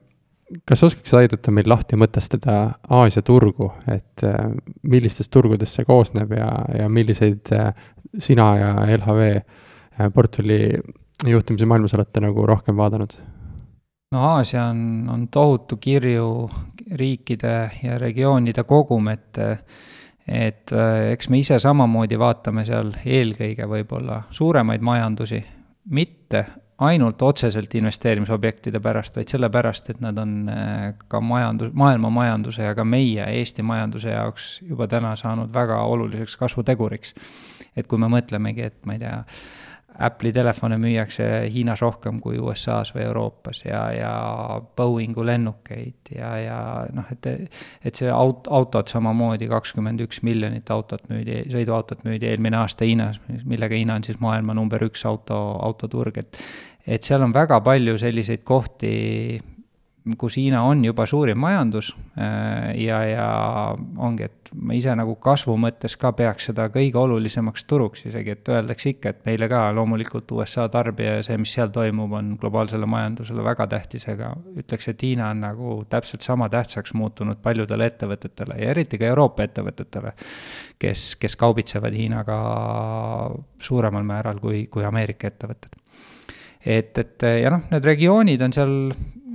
[0.69, 2.57] kas oskaks aidata meil lahti mõtestada
[2.91, 4.43] Aasia turgu, et eh,
[4.83, 7.71] millistest turgudest see koosneb ja, ja milliseid eh,
[8.19, 10.61] sina ja LHV eh, portfelli
[11.31, 13.17] juhtimise maailmas olete nagu rohkem vaadanud?
[14.14, 16.29] No Aasia on, on tohutu kirju
[16.94, 19.42] riikide ja regioonide kogum, et
[20.24, 25.42] et äh, eks me ise samamoodi vaatame seal eelkõige võib-olla suuremaid majandusi,
[25.92, 26.46] mitte
[26.85, 32.72] ainult otseselt investeerimisobjektide pärast, vaid sellepärast, et nad on äh, ka majandus, maailma majanduse ja
[32.74, 37.14] ka meie, Eesti majanduse jaoks juba täna saanud väga oluliseks kasvuteguriks.
[37.77, 39.20] et kui me mõtlemegi, et ma ei tea,
[39.98, 44.12] Apple'i telefone müüakse Hiinas rohkem kui USA-s või Euroopas ja, ja
[44.76, 46.59] Boeingu lennukeid ja, ja
[46.92, 47.28] noh, et,
[47.85, 53.20] et see aut-, autod samamoodi, kakskümmend üks miljonit autot müüdi, sõiduautot müüdi eelmine aasta Hiinas,
[53.44, 56.42] millega Hiina on siis maailma number üks auto, autoturg, et
[56.85, 58.90] et seal on väga palju selliseid kohti,
[60.19, 63.29] kus Hiina on juba suurim majandus äh, ja, ja
[63.97, 68.51] ongi, et ma ise nagu kasvu mõttes ka peaks seda kõige olulisemaks turuks isegi, et
[68.53, 72.88] öeldakse ikka, et meile ka loomulikult USA tarbija ja see, mis seal toimub, on globaalsele
[72.90, 78.61] majandusele väga tähtis, aga ütleks, et Hiina on nagu täpselt sama tähtsaks muutunud paljudele ettevõtetele
[78.61, 80.12] ja eriti ka Euroopa ettevõtetele,
[80.85, 82.38] kes, kes kaubitsevad Hiinaga
[83.57, 85.81] suuremal määral kui, kui Ameerika ettevõtted.
[86.64, 88.73] Et, et ja noh, need regioonid on seal,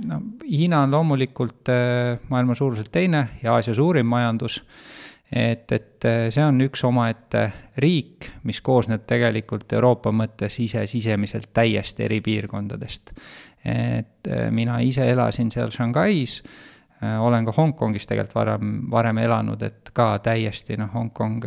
[0.04, 4.64] no Hiina on loomulikult äh, maailma suuruselt teine ja Aasia suurim majandus.
[5.32, 7.44] et, et äh, see on üks omaette
[7.78, 13.12] riik, mis koosneb tegelikult Euroopa mõttes ise sisemiselt täiesti eri piirkondadest.
[13.64, 16.42] et äh, mina ise elasin seal Shanghais
[17.00, 21.46] olen ka Hongkongis tegelikult varem, varem elanud, et ka täiesti noh, Hongkong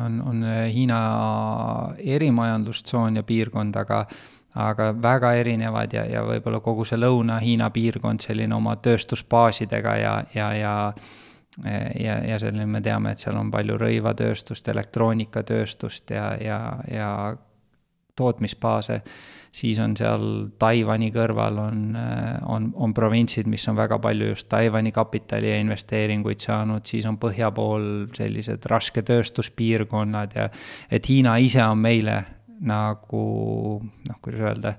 [0.00, 1.00] on, on Hiina
[1.98, 4.06] erimajandustsoon ja piirkond, aga
[4.54, 10.52] aga väga erinevad ja, ja võib-olla kogu see Lõuna-Hiina piirkond selline oma tööstusbaasidega ja, ja,
[10.54, 10.74] ja
[12.00, 16.58] ja, ja selline, me teame, et seal on palju rõivatööstust, elektroonikatööstust ja, ja,
[16.90, 17.10] ja
[18.16, 19.00] tootmisbaase,
[19.54, 20.24] siis on seal
[20.58, 21.80] Taiwan'i kõrval on,
[22.50, 27.18] on, on provintsid, mis on väga palju just Taiwan'i kapitali ja investeeringuid saanud, siis on
[27.22, 30.48] põhja pool sellised rasketööstuspiirkonnad ja
[30.90, 32.22] et Hiina ise on meile
[32.60, 33.24] nagu
[33.82, 34.72] noh, kuidas öelda,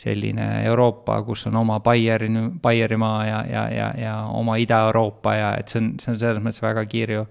[0.00, 2.28] selline Euroopa, kus on oma Baieri,
[2.62, 6.62] Baierimaa ja, ja, ja, ja oma Ida-Euroopa ja et see on, see on selles mõttes
[6.62, 7.26] väga kirju.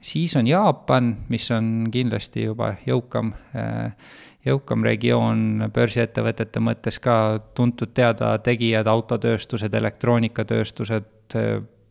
[0.00, 3.32] siis on Jaapan, mis on kindlasti juba jõukam,
[4.46, 11.38] jõukam regioon börsiettevõtete mõttes ka tuntud teada-tegijad, autotööstused, elektroonikatööstused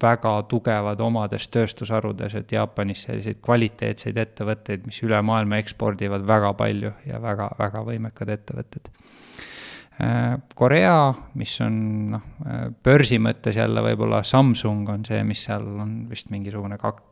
[0.01, 6.91] väga tugevad omades tööstusharudes, et Jaapanis selliseid kvaliteetseid ettevõtteid, mis üle maailma ekspordivad väga palju
[7.07, 8.91] ja väga, väga võimekad ettevõtted.
[9.95, 11.75] Äh, Korea, mis on
[12.11, 17.03] noh, äh, börsi mõttes jälle võib-olla Samsung on see, mis seal on vist mingisugune kak-,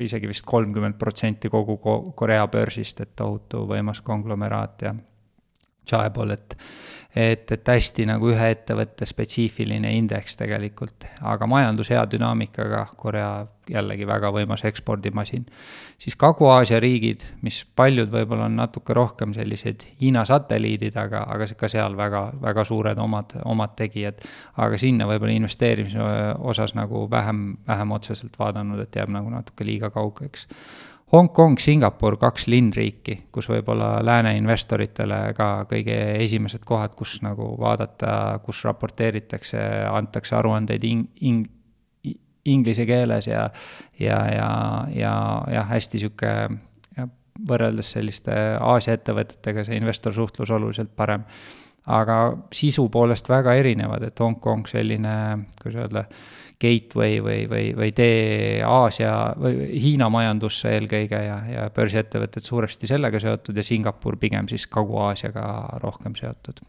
[0.00, 1.76] isegi vist kolmkümmend protsenti kogu
[2.16, 4.94] Korea börsist, et tohutu võimas konglomeraat ja
[5.88, 6.56] Chaebol, et
[7.16, 13.32] et, et hästi nagu ühe ettevõtte spetsiifiline indeks tegelikult, aga majandus hea dünaamikaga, Korea
[13.70, 15.44] jällegi väga võimas ekspordimasin.
[15.98, 21.68] siis Kagu-Aasia riigid, mis paljud võib-olla on natuke rohkem sellised Hiina satelliidid, aga, aga ka
[21.68, 24.24] seal väga, väga suured omad, omad tegijad.
[24.56, 26.00] aga sinna võib-olla investeerimise
[26.38, 30.48] osas nagu vähem, vähem otseselt vaadanud, et jääb nagu natuke liiga kaugeks
[31.12, 38.38] Hongkong, Singapur, kaks linnriiki, kus võib-olla lääne investoritele ka kõige esimesed kohad, kus nagu vaadata,
[38.44, 39.60] kus raporteeritakse,
[39.92, 42.16] antakse aruandeid ing-, ing-,
[42.48, 43.50] inglise keeles ja,
[44.00, 44.50] ja, ja,
[44.96, 45.14] ja
[45.52, 46.32] jah, hästi sihuke
[47.48, 51.24] võrreldes selliste Aasia ettevõtetega see investorsuhtlus oluliselt parem.
[51.86, 52.18] Aga
[52.54, 55.14] sisu poolest väga erinevad, et Hongkong selline,
[55.62, 56.04] kuidas öelda
[56.62, 63.18] gateway või, või, või tee Aasia või Hiina majandusse eelkõige ja, ja börsiettevõtted suuresti sellega
[63.22, 65.46] seotud ja Singapur pigem siis Kagu-Aasiaga
[65.82, 66.62] rohkem seotud.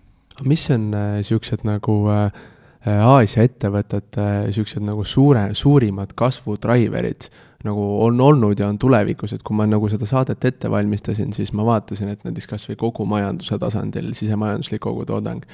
[0.50, 2.32] mis on äh, siuksed nagu äh,
[2.84, 7.30] Aasia ettevõtete siuksed nagu suure, suurimad kasvudraiverid
[7.64, 11.54] nagu on olnud ja on tulevikus, et kui ma nagu seda saadet ette valmistasin, siis
[11.56, 15.46] ma vaatasin, et näiteks kas või kogu majanduse tasandil sisemajanduslik kogutoodang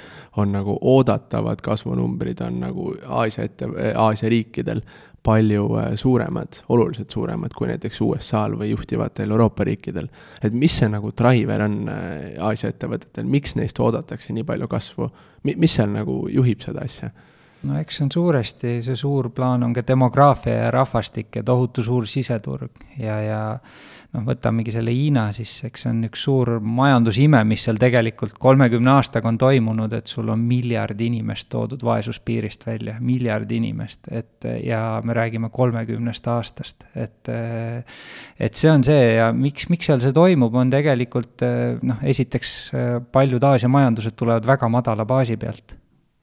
[0.41, 4.81] on nagu oodatavad kasvunumbrid on nagu Aasia ette, Aasia riikidel
[5.23, 10.07] palju äh, suuremad, oluliselt suuremad kui näiteks USA-l või juhtivatel Euroopa riikidel.
[10.43, 15.09] et mis see nagu driver on äh, Aasia ettevõtetel, miks neist oodatakse nii palju kasvu,
[15.43, 17.11] mis seal nagu juhib seda asja?
[17.67, 21.83] No eks see on suuresti, see suur plaan on ka demograafia ja rahvastik ja tohutu
[21.83, 22.85] suur siseturg.
[22.99, 23.39] Ja, ja
[24.13, 28.93] noh, võtamegi selle Hiina, siis eks see on üks suur majandusime, mis seal tegelikult kolmekümne
[28.95, 35.01] aastaga on toimunud, et sul on miljard inimest toodud vaesuspiirist välja, miljard inimest, et ja
[35.05, 40.55] me räägime kolmekümnest aastast, et et see on see ja miks, miks seal see toimub,
[40.55, 41.45] on tegelikult
[41.83, 42.55] noh, esiteks
[43.11, 45.75] paljud Aasia majandused tulevad väga madala baasi pealt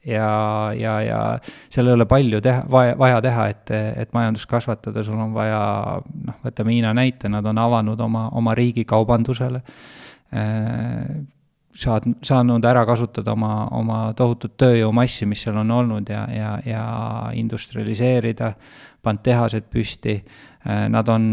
[0.07, 0.29] ja,
[0.77, 1.21] ja, ja
[1.69, 5.61] seal ei ole palju teha, vaja, vaja teha, et, et majandust kasvatada, sul on vaja,
[6.27, 9.63] noh, võtame Hiina näite, nad on avanud oma, oma riigi kaubandusele
[11.77, 16.83] saad, saanud ära kasutada oma, oma tohutut tööjõumassi, mis seal on olnud ja, ja, ja
[17.37, 18.53] industrialiseerida,
[19.03, 20.19] pannud tehased püsti.
[20.91, 21.27] Nad on,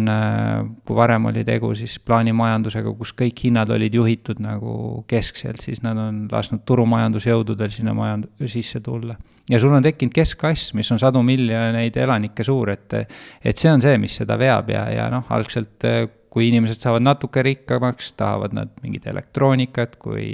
[0.87, 4.75] kui varem oli tegu siis plaanimajandusega, kus kõik hinnad olid juhitud nagu
[5.11, 9.17] keskselt, siis nad on lasknud turumajandusjõududel sinna majand-, sisse tulla.
[9.51, 12.95] ja sul on tekkinud keskklass, mis on sadu miljoneid elanikke suur, et,
[13.43, 15.89] et see on see, mis seda veab ja, ja noh, algselt
[16.35, 20.27] kui inimesed saavad natuke rikkamaks, tahavad nad mingit elektroonikat, kui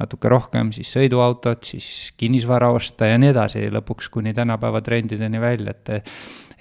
[0.00, 5.76] natuke rohkem, siis sõiduautot, siis kinnisvara osta ja nii edasi, lõpuks kuni tänapäeva trendideni välja,
[5.76, 6.08] et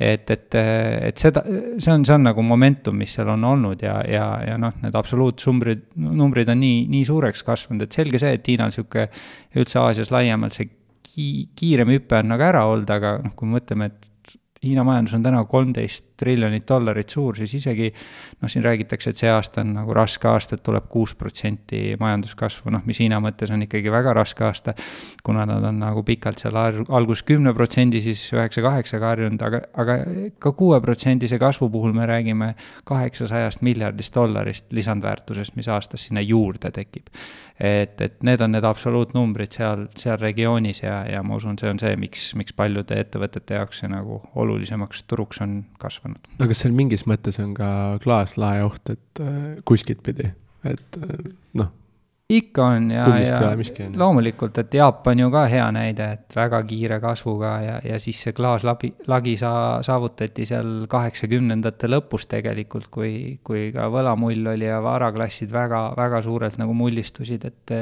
[0.01, 3.99] et, et, et seda, see on, see on nagu momentum, mis seal on olnud ja,
[4.09, 8.49] ja, ja noh, need absoluutsumbrid, numbrid on nii, nii suureks kasvanud, et selge see, et
[8.49, 9.05] Hiinal sihuke,
[9.61, 10.71] üldse Aasias laiemalt see
[11.05, 14.10] ki-, kiirem hüpe on nagu ära olnud, aga noh, kui me mõtleme, et
[14.61, 19.29] Hiina majandus on täna kolmteist triljonit dollarit suur, siis isegi noh, siin räägitakse, et see
[19.33, 23.65] aasta on nagu raske aasta, et tuleb kuus protsenti majanduskasvu, noh, mis Hiina mõttes on
[23.65, 24.75] ikkagi väga raske aasta,
[25.25, 29.95] kuna nad on nagu pikalt seal alguses kümne protsendi, siis üheksa-kaheksaga harjunud, aga, aga
[30.45, 32.51] ka kuueprotsendise kasvu puhul me räägime
[32.85, 37.09] kaheksasajast miljardist dollarist lisandväärtusest, mis aastas sinna juurde tekib.
[37.57, 41.81] et, et need on need absoluutnumbrid seal, seal regioonis ja, ja ma usun, see on
[41.81, 46.31] see, miks, miks paljude ettevõtete jaoks see nagu oluline olulisemaks turuks on kasvanud.
[46.37, 47.71] aga kas seal mingis mõttes on ka
[48.03, 50.29] klaaslae oht, et äh, kuskilt pidi,
[50.67, 51.71] et äh, noh,
[52.31, 57.51] ikka on ja, ja loomulikult, et Jaapan ju ka hea näide, et väga kiire kasvuga
[57.63, 63.89] ja, ja siis see klaaslagi, lagi saa-, saavutati seal kaheksakümnendate lõpus tegelikult, kui, kui ka
[63.91, 67.75] võlamull oli ja varaklassid väga, väga suurelt nagu mullistusid, et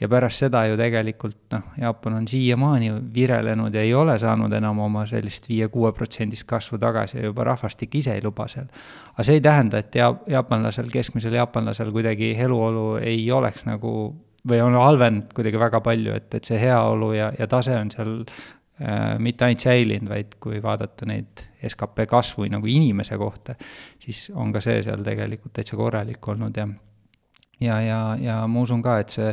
[0.00, 4.78] ja pärast seda ju tegelikult noh, Jaapan on siiamaani virelenud ja ei ole saanud enam
[4.84, 8.68] oma sellist viie-kuue protsendist kasvu tagasi ja juba rahvastik ise ei luba seal.
[9.14, 13.96] aga see ei tähenda, et ja-, jaapanlasel, keskmisel jaapanlasel kuidagi eluolu ei oleks nagu
[14.46, 18.12] või on halvenenud kuidagi väga palju, et, et see heaolu ja, ja tase on seal
[18.22, 23.56] äh, mitte ainult säilinud, vaid kui vaadata neid skp kasvu nagu inimese kohta,
[23.98, 26.68] siis on ka see seal tegelikult täitsa korralik olnud ja
[27.60, 29.30] ja, ja, ja ma usun ka, et see,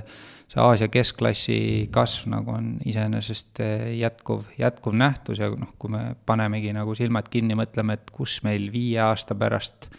[0.53, 1.57] see Aasia keskklassi
[1.93, 7.29] kasv nagu on iseenesest äh, jätkuv, jätkuv nähtus ja noh, kui me panemegi nagu silmad
[7.33, 9.89] kinni, mõtleme, et kus meil viie aasta pärast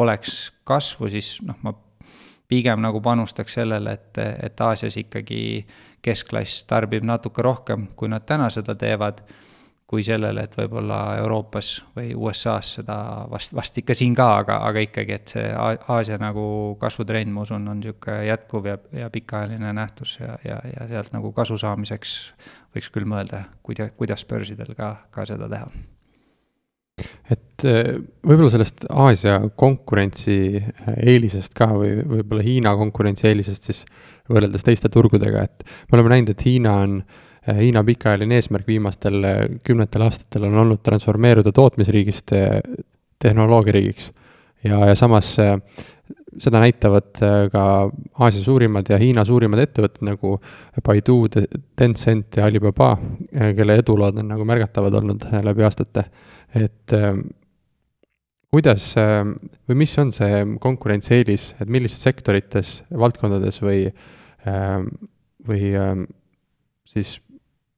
[0.00, 1.74] oleks kasvu, siis noh, ma
[2.50, 5.40] pigem nagu panustaks sellele, et, et Aasias ikkagi
[6.02, 9.22] keskklass tarbib natuke rohkem, kui nad täna seda teevad,
[9.90, 12.96] kui sellele, et võib-olla Euroopas või USA-s seda
[13.30, 16.44] vast, vast ikka siin ka, aga, aga ikkagi, et see Aasia nagu
[16.78, 21.32] kasvutrend, ma usun, on niisugune jätkuv ja, ja pikaajaline nähtus ja, ja, ja sealt nagu
[21.34, 22.12] kasu saamiseks
[22.76, 25.66] võiks küll mõelda, kuida-, kuidas börsidel ka, ka seda teha.
[27.32, 33.82] Et äh, võib-olla sellest Aasia konkurentsieelisest ka või võib-olla Hiina konkurentsieelisest siis
[34.30, 39.24] võrreldes teiste turgudega, et me oleme näinud, et Hiina on, äh, Hiina pikaajaline eesmärk viimastel
[39.24, 42.34] äh, kümnetel aastatel on olnud transformeeruda tootmisriigist
[43.20, 44.12] tehnoloogiariigiks.
[44.64, 45.34] ja, ja samas
[46.40, 47.16] seda näitavad
[47.52, 47.62] ka
[48.18, 50.36] Aasia suurimad ja Hiina suurimad ettevõtted nagu
[50.84, 51.24] Baidu,
[51.76, 52.92] Tencent ja Alibaba,
[53.56, 56.04] kelle edulood on nagu märgatavad olnud läbi aastate
[56.54, 56.94] et
[58.50, 63.84] kuidas või mis on see konkurentsieelis, et millistes sektorites, valdkondades või,
[65.46, 65.72] või
[66.90, 67.18] siis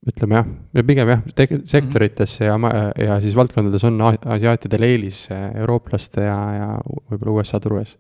[0.09, 1.25] ütleme jah, ja pigem jah,
[1.71, 2.59] sektoritesse ja,
[2.99, 6.71] ja siis valdkondades on asiaatidel eelis äh, eurooplaste ja, ja
[7.13, 7.95] võib-olla USA turu ees?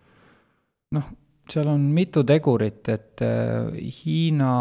[0.92, 1.06] noh,
[1.52, 4.52] seal on mitu tegurit, et äh, Hiina,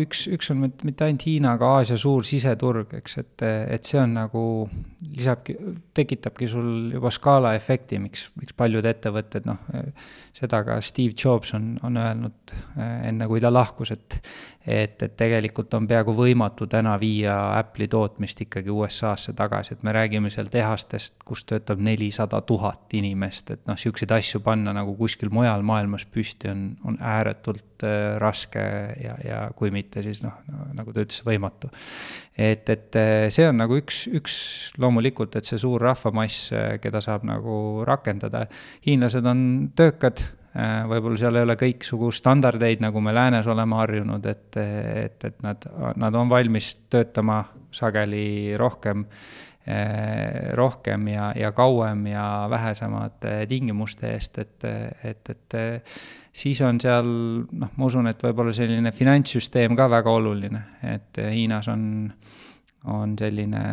[0.00, 4.14] üks, üks on mitte ainult Hiina, aga Aasia suur siseturg, eks, et, et see on
[4.16, 4.44] nagu,
[5.16, 5.56] lisabki,
[5.96, 9.60] tekitabki sul juba skaalaefekti, miks, miks paljud ettevõtted, noh,
[10.36, 14.20] seda ka Steve Jobs on, on öelnud enne, kui ta lahkus, et
[14.66, 19.94] et, et tegelikult on peaaegu võimatu täna viia Apple'i tootmist ikkagi USA-sse tagasi, et me
[19.96, 25.32] räägime seal tehastest, kus töötab nelisada tuhat inimest, et noh, niisuguseid asju panna nagu kuskil
[25.32, 28.64] mujal maailmas püsti on, on ääretult äh, raske
[29.00, 31.70] ja, ja kui mitte, siis noh no,, nagu ta ütles, võimatu.
[32.36, 34.34] et, et äh, see on nagu üks, üks
[34.80, 38.44] loomulikult, et see suur rahvamass, äh, keda saab nagu rakendada,
[38.84, 39.42] hiinlased on
[39.76, 40.20] töökad
[40.54, 45.66] võib-olla seal ei ole kõiksugu standardeid, nagu me läänes oleme harjunud, et, et, et nad,
[46.00, 49.04] nad on valmis töötama sageli rohkem,
[49.70, 54.66] äh, rohkem ja, ja kauem ja vähesemate tingimuste eest, et,
[55.04, 55.58] et, et
[56.32, 57.06] siis on seal
[57.46, 62.10] noh, ma usun, et võib-olla selline finantssüsteem ka väga oluline, et Hiinas on,
[62.90, 63.64] on selline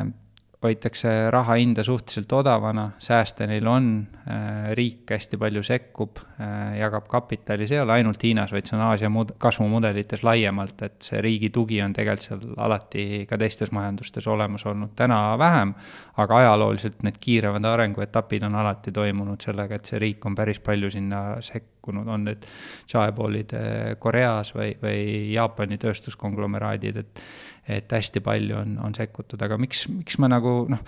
[0.64, 7.06] hoitakse raha hinda suhteliselt odavana, sääste neil on, äh, riik hästi palju sekkub, äh, jagab
[7.08, 11.22] kapitali, see ei ole ainult Hiinas, vaid see on Aasia mud-, kasvumudelites laiemalt, et see
[11.22, 15.76] riigi tugi on tegelikult seal alati ka teistes majandustes olemas olnud, täna vähem,
[16.18, 20.90] aga ajalooliselt need kiiremad arenguetapid on alati toimunud sellega, et see riik on päris palju
[20.90, 22.50] sinna sekkunud, on need
[22.90, 23.54] Chaebolid
[24.02, 27.22] Koreas või, või Jaapani tööstuskonglomeraadid, et
[27.68, 30.84] et hästi palju on, on sekkutud, aga miks, miks ma nagu noh,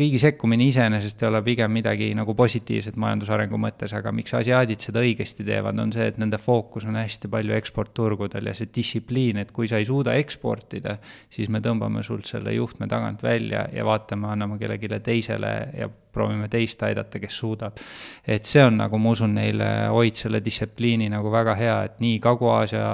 [0.00, 5.02] riigi sekkumine iseenesest ei ole pigem midagi nagu positiivset majandusarengu mõttes, aga miks asiaadid seda
[5.04, 9.54] õigesti teevad, on see, et nende fookus on hästi palju eksportturgudel ja see distsipliin, et
[9.54, 10.98] kui sa ei suuda eksportida,
[11.30, 16.48] siis me tõmbame sult selle juhtme tagant välja ja vaatame, anname kellelegi teisele ja proovime
[16.50, 17.78] teist aidata, kes suudab.
[18.26, 22.20] et see on nagu, ma usun, neile hoid selle distsipliini nagu väga hea, et nii
[22.22, 22.86] Kagu-Aasia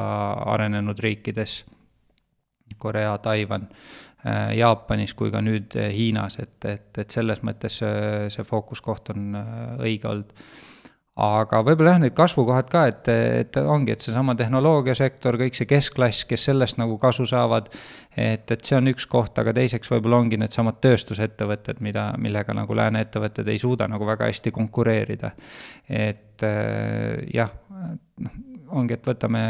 [0.52, 1.62] arenenud riikides
[2.80, 3.68] Korea, Taiwan,
[4.24, 9.12] äh, Jaapanis kui ka nüüd äh, Hiinas, et, et, et selles mõttes see, see fookuskoht
[9.14, 9.54] on äh,
[9.90, 10.34] õige olnud.
[11.20, 16.24] aga võib-olla jah, need kasvukohad ka, et, et ongi, et seesama tehnoloogiasektor, kõik see keskklass,
[16.24, 17.68] kes sellest nagu kasu saavad,
[18.16, 22.78] et, et see on üks koht, aga teiseks võib-olla ongi needsamad tööstusettevõtted, mida, millega nagu
[22.78, 25.34] lääne ettevõtted ei suuda nagu väga hästi konkureerida.
[25.90, 26.46] et
[27.34, 27.52] jah,
[28.24, 28.40] noh
[28.76, 29.40] ongi, et võtame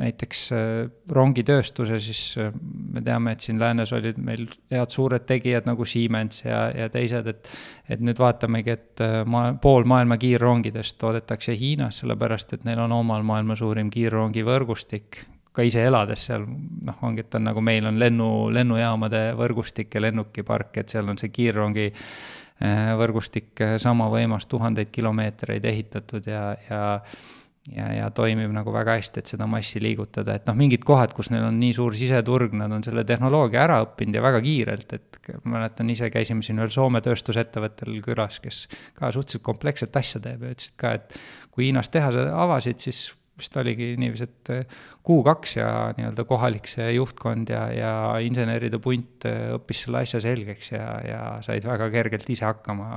[0.00, 0.62] näiteks äh,
[1.10, 2.52] rongitööstuse, siis äh,
[2.94, 7.30] me teame, et siin läänes olid meil head suured tegijad nagu Siemens ja, ja teised,
[7.30, 7.52] et
[7.90, 12.94] et nüüd vaatamegi, et äh, maa, pool maailma kiirrongidest toodetakse Hiinas, sellepärast et neil on
[13.00, 17.98] omal maailma suurim kiirrongivõrgustik, ka ise elades seal, noh, ongi, et on nagu meil on
[17.98, 21.90] lennu, lennujaamade võrgustik ja lennukipark, et seal on see kiirrongi
[23.00, 26.80] võrgustik sama võimas, tuhandeid kilomeetreid ehitatud ja, ja
[27.76, 31.30] ja, ja toimib nagu väga hästi, et seda massi liigutada, et noh, mingid kohad, kus
[31.32, 35.20] neil on nii suur siseturg, nad on selle tehnoloogia ära õppinud ja väga kiirelt, et
[35.44, 38.64] mäletan ise käisime siin ühel Soome tööstusettevõttel külas, kes
[38.98, 41.18] ka suhteliselt kompleksset asja teeb ja ütlesid ka, et
[41.50, 44.76] kui Hiinas tehase avasid, siis vist oligi niiviisi, et eh,
[45.06, 47.92] kuu-kaks ja nii-öelda kohalik see juhtkond ja, ja
[48.24, 52.90] inseneride punt eh, õppis selle asja selgeks ja, ja said väga kergelt ise hakkama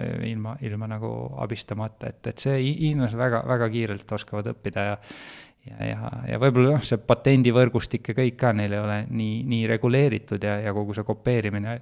[0.00, 5.00] eh, ilma, ilma nagu abistamata, et, et see hiinlased väga, väga kiirelt oskavad õppida ja
[5.64, 9.64] ja, ja, ja võib-olla noh, see patendivõrgustik ja kõik ka neil ei ole nii, nii
[9.70, 11.78] reguleeritud ja, ja kogu see kopeerimine,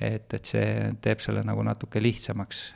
[0.00, 0.72] et, et see
[1.04, 2.66] teeb selle nagu natuke lihtsamaks,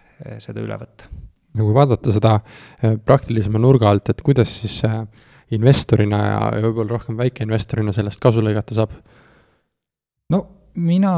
[0.44, 1.09] seda üle võtta
[1.56, 5.02] no kui vaadata seda äh, praktilisema nurga alt, et kuidas siis äh,
[5.56, 8.94] investorina ja, ja võib-olla rohkem väikeinvestorina sellest kasu lõigata saab?
[10.30, 10.44] no
[10.78, 11.12] mina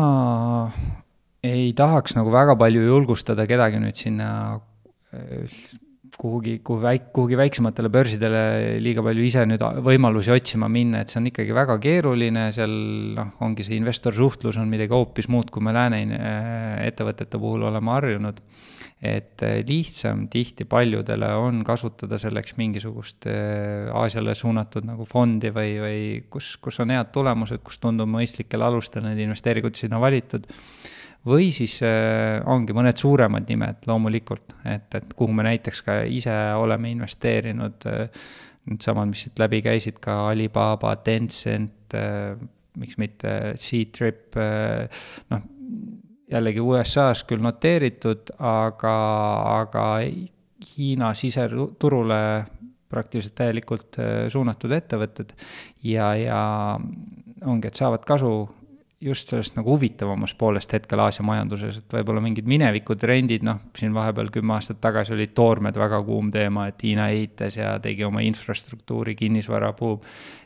[1.45, 4.29] ei tahaks nagu väga palju julgustada kedagi nüüd sinna
[5.13, 5.61] äh,
[6.17, 8.43] kuhugi, kuhu väik-, kuhugi väiksematele börsidele
[8.85, 12.75] liiga palju ise nüüd võimalusi otsima minna, et see on ikkagi väga keeruline, seal
[13.17, 16.03] noh, ongi see investorsuhtlus on midagi hoopis muud, kui me lääne
[16.85, 18.41] ettevõtete puhul oleme harjunud
[19.03, 25.73] et äh, lihtsam tihti paljudele on kasutada selleks mingisugust äh, Aasiale suunatud nagu fondi või,
[25.83, 30.47] või kus, kus on head tulemused, kus tundub mõistlikel alustel need investeeringud sinna valitud.
[31.27, 36.37] või siis äh, ongi mõned suuremad nimed loomulikult, et, et kuhu me näiteks ka ise
[36.59, 37.89] oleme investeerinud
[38.71, 41.97] needsamad, mis siit läbi käisid, ka Alibaba, Tencent
[42.79, 45.43] miks mitte Ctrip noh
[46.33, 48.97] jällegi USA-s küll noteeritud, aga,
[49.61, 49.87] aga
[50.73, 52.23] Hiina siseturule
[52.93, 55.33] praktiliselt täielikult äh, suunatud ettevõtted
[55.89, 56.43] ja, ja
[57.49, 58.33] ongi, et saavad kasu
[59.03, 64.31] just sellest nagu huvitavamast poolest hetkel Aasia majanduses, et võib-olla mingid minevikutrendid, noh, siin vahepeal
[64.35, 69.17] kümme aastat tagasi olid toormed väga kuum teema, et Hiina ehitas ja tegi oma infrastruktuuri,
[69.19, 70.01] kinnisvara buum.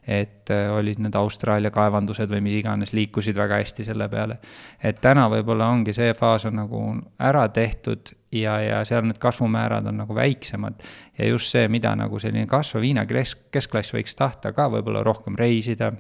[0.07, 4.39] et äh, olid need Austraalia kaevandused või mis iganes, liikusid väga hästi selle peale.
[4.83, 6.83] et täna võib-olla ongi see faas on nagu
[7.19, 10.83] ära tehtud ja, ja seal need kasvumäärad on nagu väiksemad.
[11.19, 15.37] ja just see, mida nagu selline kasvav Hiina kesk, keskklass võiks tahta ka võib-olla rohkem
[15.37, 15.93] reisida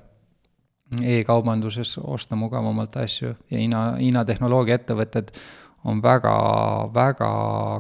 [1.02, 5.32] e-kaubanduses osta mugavamalt asju ja Hiina, Hiina tehnoloogiaettevõtted
[5.86, 6.34] on väga,
[6.94, 7.30] väga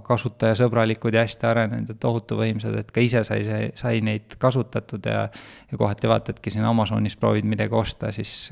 [0.06, 3.42] kasutajasõbralikud ja hästi arenenud ja tohutu võimsad, et ka ise sai,
[3.74, 5.24] sai neid kasutatud ja
[5.70, 8.50] ja kohati vaatadki siin Amazonis proovid midagi osta, siis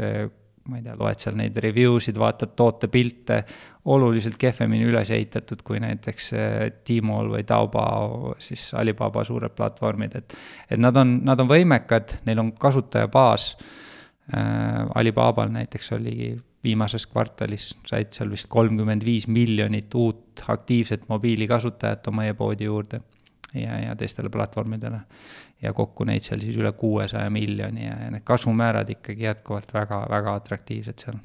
[0.68, 3.42] ma ei tea, loed seal neid review sid, vaatad tootepilte,
[3.92, 6.30] oluliselt kehvemini üles ehitatud kui näiteks
[6.88, 10.36] Tmall või Taobao, siis Alibaba suured platvormid, et
[10.70, 13.50] et nad on, nad on võimekad, neil on kasutajabaas
[14.94, 16.32] Alibabal näiteks oli
[16.64, 23.00] viimases kvartalis, said seal vist kolmkümmend viis miljonit uut aktiivset mobiilikasutajat oma e-poodi juurde.
[23.54, 25.00] ja, ja teistele platvormidele.
[25.62, 30.06] ja kokku neid seal siis üle kuuesaja miljoni ja, ja need kasvumäärad ikkagi jätkuvalt väga,
[30.10, 31.20] väga atraktiivsed seal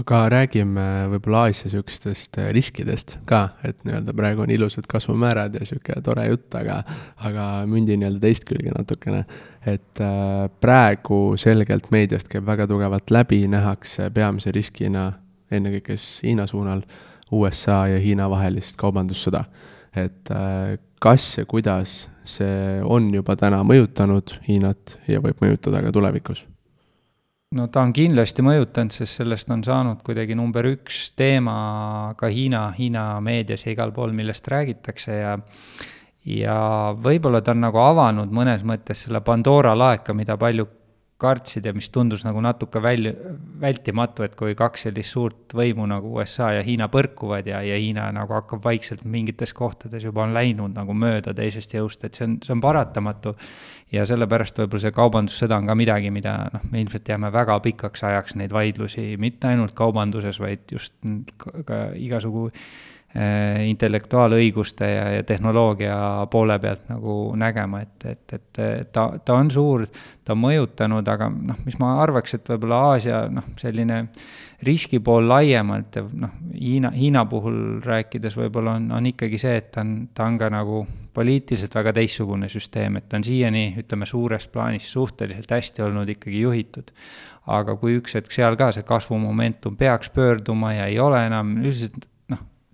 [0.00, 5.66] aga räägime võib-olla Aasia sihukestest äh, riskidest ka, et nii-öelda praegu on ilusad kasvumäärad ja
[5.68, 6.80] sihuke tore jutt, aga,
[7.28, 9.22] aga mündi nii-öelda teist külge natukene.
[9.66, 15.10] Et äh, praegu selgelt meediast käib väga tugevalt läbi, nähakse peamise riskina
[15.50, 16.82] ennekõike siis Hiina suunal
[17.32, 19.44] USA ja Hiina vahelist kaubandussõda.
[19.96, 25.92] et äh, kas ja kuidas see on juba täna mõjutanud Hiinat ja võib mõjutada ka
[25.92, 26.46] tulevikus
[27.54, 32.66] no ta on kindlasti mõjutanud, sest sellest on saanud kuidagi number üks teema ka Hiina,
[32.76, 35.36] Hiina meedias ja igal pool, millest räägitakse ja
[36.24, 36.56] ja
[36.96, 40.66] võib-olla ta on nagu avanud mõnes mõttes selle Pandora laeka, mida palju
[41.24, 43.12] kartsid ja mis tundus nagu natuke välja,
[43.60, 48.08] vältimatu, et kui kaks sellist suurt võimu nagu USA ja Hiina põrkuvad ja, ja Hiina
[48.12, 52.38] nagu hakkab vaikselt mingites kohtades juba on läinud nagu mööda teisest jõust, et see on,
[52.44, 53.34] see on paratamatu.
[53.94, 58.02] ja sellepärast võib-olla see kaubandussõda on ka midagi, mida noh, me ilmselt jääme väga pikaks
[58.10, 60.98] ajaks neid vaidlusi, mitte ainult kaubanduses, vaid just
[61.68, 62.50] ka igasugu
[63.14, 65.96] intellektuaalõiguste ja, ja tehnoloogia
[66.30, 69.84] poole pealt nagu nägema, et, et, et ta, ta on suur,
[70.24, 74.00] ta on mõjutanud, aga noh, mis ma arvaks, et võib-olla Aasia noh, selline
[74.66, 79.70] riski pool laiemalt ja noh, Hiina, Hiina puhul rääkides võib-olla on, on ikkagi see, et
[79.74, 80.82] ta on, ta on ka nagu
[81.14, 86.42] poliitiliselt väga teistsugune süsteem, et ta on siiani, ütleme, suures plaanis suhteliselt hästi olnud ikkagi
[86.42, 86.90] juhitud.
[87.46, 92.08] aga kui üks hetk seal ka see kasvumomentum peaks pöörduma ja ei ole enam, üldiselt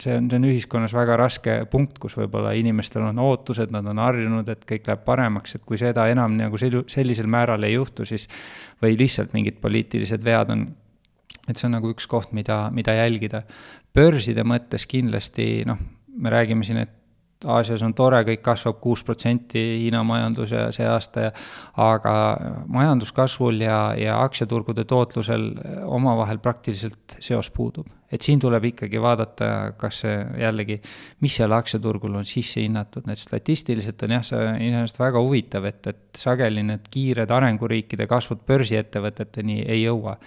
[0.02, 4.00] see on, see on ühiskonnas väga raske punkt, kus võib-olla inimestel on ootused, nad on
[4.02, 8.06] harjunud, et kõik läheb paremaks, et kui seda enam nagu sel-, sellisel määral ei juhtu,
[8.08, 8.28] siis
[8.82, 10.66] või lihtsalt mingid poliitilised vead on,
[11.46, 13.42] et see on nagu üks koht, mida, mida jälgida.
[13.94, 15.78] börside mõttes kindlasti noh,
[16.16, 16.99] me räägime siin, et
[17.48, 21.30] Aasias on tore, kõik kasvab kuus protsenti Hiina majandus ja see aasta ja
[21.80, 22.12] aga
[22.68, 25.46] majanduskasvul ja, ja aktsiaturgude tootlusel
[25.88, 27.88] omavahel praktiliselt seos puudub.
[28.12, 30.80] et siin tuleb ikkagi vaadata, kas see jällegi,
[31.22, 35.86] mis seal aktsiaturgul on sisse hinnatud, need statistiliselt on jah, see iseenesest väga huvitav, et,
[35.86, 40.18] et sageli need kiired arenguriikide kasvud börsiettevõteteni ei jõua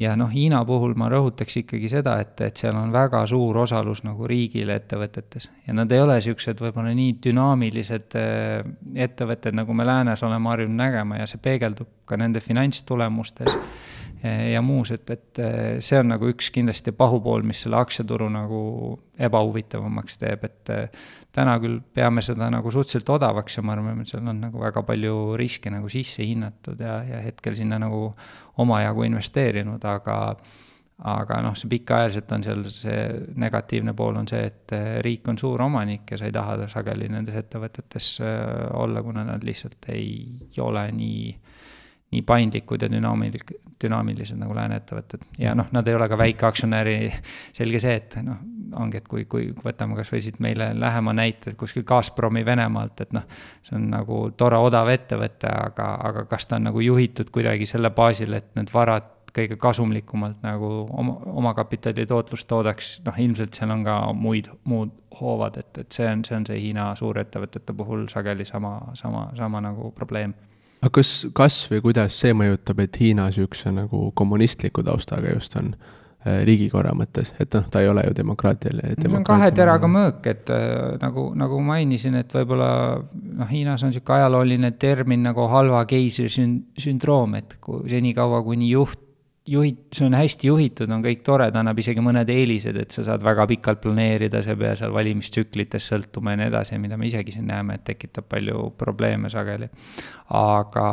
[0.00, 4.02] ja noh, Hiina puhul ma rõhutaks ikkagi seda, et, et seal on väga suur osalus
[4.06, 5.50] nagu riigil ettevõtetes.
[5.66, 8.64] Ja nad ei ole niisugused võib-olla nii dünaamilised äh,
[9.06, 13.58] ettevõtted, nagu me läänes oleme harjunud nägema ja see peegeldub ka nende finantstulemustes
[14.22, 18.62] ja muus, et, et äh, see on nagu üks kindlasti pahupool, mis selle aktsiaturu nagu
[19.18, 24.12] ebahuvitavamaks teeb, et äh, täna küll peame seda nagu suhteliselt odavaks ja ma arvan, et
[24.12, 28.12] seal on nagu väga palju riske nagu sisse hinnatud ja, ja hetkel sinna nagu
[28.62, 30.18] omajagu investeerinud, aga
[31.02, 32.98] aga noh, see pikaajaliselt on seal see
[33.42, 37.10] negatiivne pool on see, et äh, riik on suur omanik ja sa ei taha sageli
[37.10, 41.24] nendes ettevõtetes olla, kuna nad lihtsalt ei ole nii
[42.12, 45.24] nii paindlikud ja dünaamilik-, dünaamilised nagu lääne ettevõtted.
[45.38, 46.96] ja noh, nad ei ole ka väikeaktsionäri,
[47.56, 48.40] selge see, et noh,
[48.78, 53.16] ongi, et kui, kui võtame kasvõi siit meile lähema näite, et kuskil Gazpromi Venemaalt, et
[53.16, 53.24] noh,
[53.64, 57.92] see on nagu tore odav ettevõte, aga, aga kas ta on nagu juhitud kuidagi selle
[57.96, 63.84] baasil, et need varad kõige kasumlikumalt nagu oma, omakapitali tootlust toodaks, noh ilmselt seal on
[63.86, 68.44] ka muid, muud hoovad, et, et see on, see on see Hiina suurettevõtete puhul sageli
[68.48, 70.34] sama, sama, sama nagu probleem
[70.82, 75.70] aga kas, kas või kuidas see mõjutab, et Hiina niisuguse nagu kommunistliku taustaga just on
[75.76, 78.96] äh, riigikorra mõttes, et noh, ta ei ole ju demokraatiline.
[78.98, 83.94] see on kahe teraga mõõk, et äh, nagu, nagu mainisin, et võib-olla noh, Hiinas on
[83.94, 89.11] niisugune ajalooline termin nagu halva keisri sündroom, et kui senikaua, kuni juht
[89.46, 93.02] juhid, see on hästi juhitud, on kõik tore, ta annab isegi mõned eelised, et sa
[93.06, 97.08] saad väga pikalt planeerida, sa ei pea seal valimistsüklitest sõltuma ja nii edasi, mida me
[97.08, 99.68] isegi siin näeme, et tekitab palju probleeme sageli.
[100.38, 100.86] aga,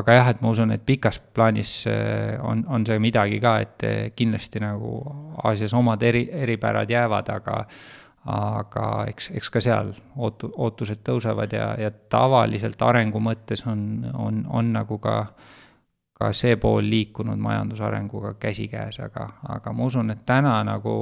[0.00, 3.86] aga jah, et ma usun, et pikas plaanis eh, on, on see midagi ka, et
[3.86, 4.98] eh, kindlasti nagu
[5.44, 7.64] Aasias omad eri, eripärad jäävad, aga
[8.32, 14.44] aga eks, eks ka seal ootu-, ootused tõusevad ja, ja tavaliselt arengu mõttes on, on,
[14.46, 15.50] on nagu ka äh,
[16.22, 20.94] ka see pool liikunud majandusarenguga käsikäes, aga, aga ma usun, et täna nagu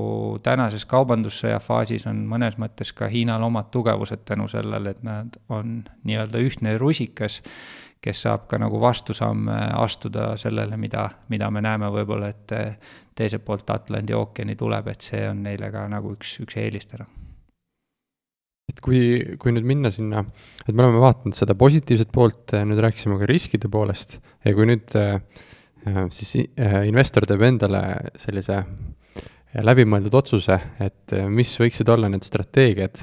[0.43, 5.83] tänases kaubandussõja faasis on mõnes mõttes ka Hiinal omad tugevused tänu sellele, et nad on
[6.09, 7.41] nii-öelda ühtne rusikas,
[8.01, 12.57] kes saab ka nagu vastusamme astuda sellele, mida, mida me näeme võib-olla, et
[13.15, 17.11] teiselt poolt Atlandi ookeani tuleb, et see on neile ka nagu üks, üks eelis täna
[18.85, 19.01] kui,
[19.41, 20.25] kui nüüd minna sinna,
[20.67, 24.97] et me oleme vaadanud seda positiivset poolt, nüüd rääkisime ka riskide poolest ja kui nüüd
[24.99, 25.19] äh,
[26.15, 27.83] siis äh, investor teeb endale
[28.21, 28.63] sellise
[29.51, 33.01] läbimõeldud otsuse, et mis võiksid olla need strateegiad,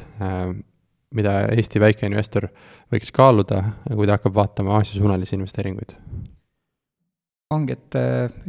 [1.18, 2.48] mida Eesti väikeinvestor
[2.94, 3.60] võiks kaaluda,
[3.90, 5.98] kui ta hakkab vaatama Aasia-suunalisi investeeringuid?
[7.52, 7.96] ongi, et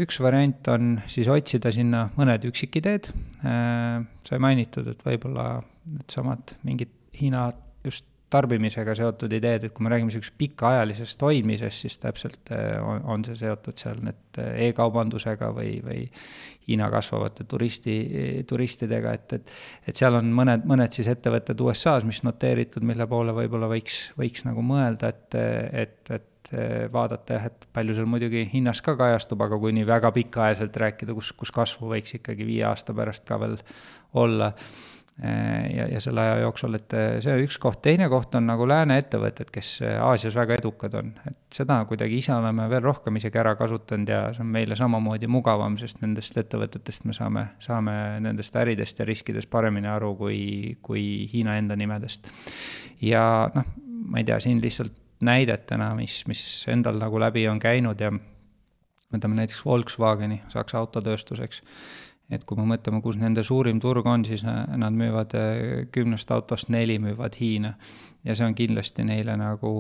[0.03, 3.11] üks variant on siis otsida sinna mõned üksikideed.
[3.43, 7.49] sai mainitud, et võib-olla needsamad mingid Hiina
[7.85, 13.01] just tarbimisega seotud ideed, et kui me räägime niisugusest pikaajalisest hoidmisest, siis täpselt äh, on,
[13.09, 16.03] on see seotud seal need äh, e-kaubandusega või, või
[16.69, 17.95] Hiina kasvavate turisti,
[18.49, 19.53] turistidega, et, et
[19.89, 24.45] et seal on mõned, mõned siis ettevõtted USA-s, mis noteeritud, mille poole võib-olla võiks, võiks
[24.45, 25.39] nagu mõelda, et,
[25.87, 26.53] et, et
[26.93, 31.17] vaadata jah, et palju seal muidugi hinnas ka kajastub, aga kui nii väga pikaajaliselt rääkida,
[31.17, 33.57] kus, kus kasvu võiks ikkagi viie aasta pärast ka veel
[34.21, 34.53] olla
[35.75, 39.01] ja, ja selle aja jooksul, et äh, see üks koht, teine koht on nagu lääne
[39.03, 43.41] ettevõtted, kes äh, Aasias väga edukad on, et seda kuidagi ise oleme veel rohkem isegi
[43.43, 48.57] ära kasutanud ja see on meile samamoodi mugavam, sest nendest ettevõtetest me saame, saame nendest
[48.63, 50.41] äridest ja riskidest paremini aru kui,
[50.83, 52.31] kui Hiina enda nimedest.
[53.03, 53.77] ja noh,
[54.09, 54.95] ma ei tea, siin lihtsalt
[55.27, 58.13] näidetena, mis, mis endal nagu läbi on käinud ja
[59.11, 61.65] võtame näiteks Volkswageni, Saksa autotööstuseks
[62.31, 66.69] et kui me mõtleme, kus nende suurim turg on, siis nad müüvad äh, kümnest autost
[66.73, 67.75] neli müüvad Hiina.
[68.25, 69.73] ja see on kindlasti neile nagu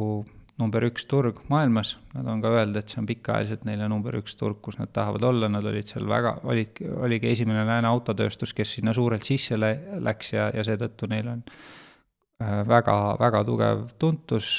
[0.58, 4.34] number üks turg maailmas, nad on ka öelnud, et see on pikaajaliselt neile number üks
[4.38, 8.78] turg, kus nad tahavad olla, nad olid seal väga, olid, oligi esimene lääne autotööstus, kes
[8.78, 14.50] sinna suurelt sisse läks ja, ja seetõttu neil on äh, väga, väga tugev tuntus,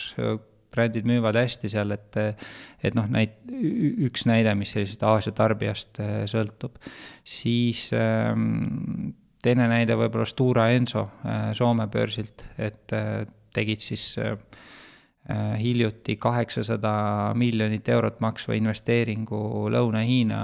[0.79, 2.17] brändid müüvad hästi seal, et
[2.83, 3.39] et noh, näit-,
[4.07, 6.79] üks näide, mis sellisest Aasia tarbijast äh, sõltub.
[7.23, 9.11] siis ähm,
[9.43, 14.13] teine näide võib-olla Stura Enso äh, Soome börsilt, et äh, tegid siis
[15.29, 16.91] hiljuti kaheksasada
[17.37, 20.39] miljonit eurot maksva investeeringu Lõuna-Hiina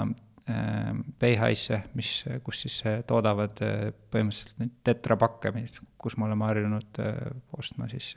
[1.21, 2.11] Beihaisse, mis,
[2.45, 2.75] kus siis
[3.09, 3.57] toodavad
[4.13, 5.55] põhimõtteliselt neid tetrapakke,
[5.97, 7.01] kus me oleme harjunud
[7.57, 8.11] ostma siis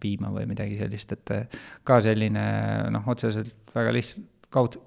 [0.00, 2.44] piima või midagi sellist, et eh, ka selline
[2.94, 4.78] noh, otseselt väga lihtsalt kaud-,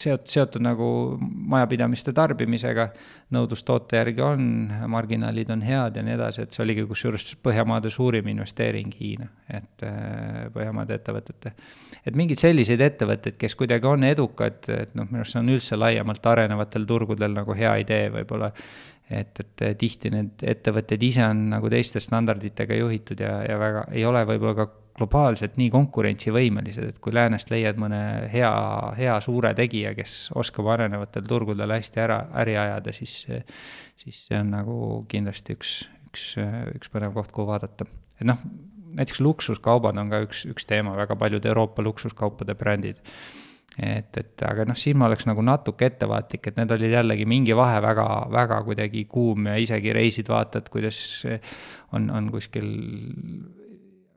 [0.00, 0.88] seot-, seotud nagu
[1.20, 2.88] majapidamiste tarbimisega,
[3.34, 4.48] nõudlus toote järgi on,
[4.92, 9.86] marginaalid on head ja nii edasi, et see oligi kusjuures Põhjamaade suurim investeering Hiina, et
[9.86, 11.54] eh, Põhjamaade ettevõtete.
[12.06, 15.80] et mingeid selliseid ettevõtteid, kes kuidagi on edukad, et noh, minu arust see on üldse
[15.80, 18.52] laiemalt arenevatel turgudel nagu hea idee võib-olla
[19.10, 24.04] et, et tihti need ettevõtted ise on nagu teiste standarditega juhitud ja, ja väga ei
[24.08, 27.98] ole võib-olla ka globaalselt nii konkurentsivõimelised, et kui läänest leiad mõne
[28.32, 28.52] hea,
[28.96, 33.18] hea suure tegija, kes oskab arenevatel turgudel hästi ära, äri ajada, siis,
[34.00, 34.78] siis see on nagu
[35.10, 35.74] kindlasti üks,
[36.08, 36.30] üks,
[36.78, 37.88] üks põnev koht, kuhu vaadata.
[38.16, 38.40] et noh,
[38.96, 43.02] näiteks luksuskaubad on ka üks, üks teema, väga paljud Euroopa luksuskaupade brändid
[43.82, 47.56] et, et aga noh, siin ma oleks nagu natuke ettevaatlik, et need olid jällegi mingi
[47.56, 50.98] vahe väga, väga kuidagi kuum ja isegi reisid vaatad, kuidas
[51.92, 52.70] on, on kuskil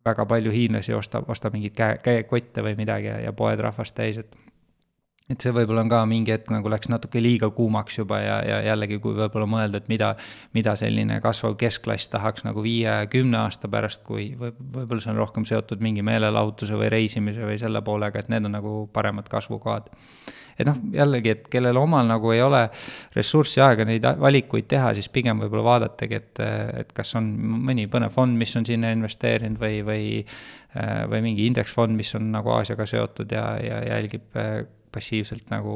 [0.06, 4.22] väga palju hiinlasi ostab, ostab mingeid käe, käekotte või midagi ja, ja poed rahvast täis,
[4.22, 4.49] et
[5.30, 8.58] et see võib-olla on ka mingi hetk nagu läks natuke liiga kuumaks juba ja, ja
[8.72, 10.14] jällegi, kui võib-olla mõelda, et mida,
[10.58, 15.46] mida selline kasvav keskklass tahaks nagu viie-kümne aasta pärast, kui või võib-olla see on rohkem
[15.46, 19.92] seotud mingi meelelahutuse või reisimise või selle poolega, et need on nagu paremad kasvukohad.
[20.60, 22.66] et noh, jällegi, et kellel omal nagu ei ole
[23.16, 26.42] ressurssi, aega neid valikuid teha, siis pigem võib-olla vaadatagi, et,
[26.82, 27.30] et kas on
[27.70, 30.10] mõni põnev fond, mis on sinna investeerinud või, või
[31.10, 34.38] või mingi indeksfond, mis on nagu Aasiaga seotud ja, ja jälgib
[34.92, 35.74] passiivselt nagu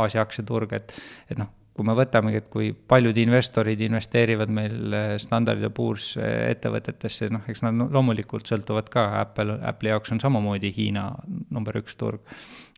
[0.00, 0.96] Aasia aktsiaturg, et,
[1.30, 6.12] et noh, kui me võtamegi, et kui paljud investorid investeerivad meil eh, standard ja puurs
[6.20, 11.08] eh, ettevõtetesse, noh, eks nad loomulikult sõltuvad ka, Apple, Apple'i jaoks on samamoodi Hiina
[11.54, 12.22] number üks turg.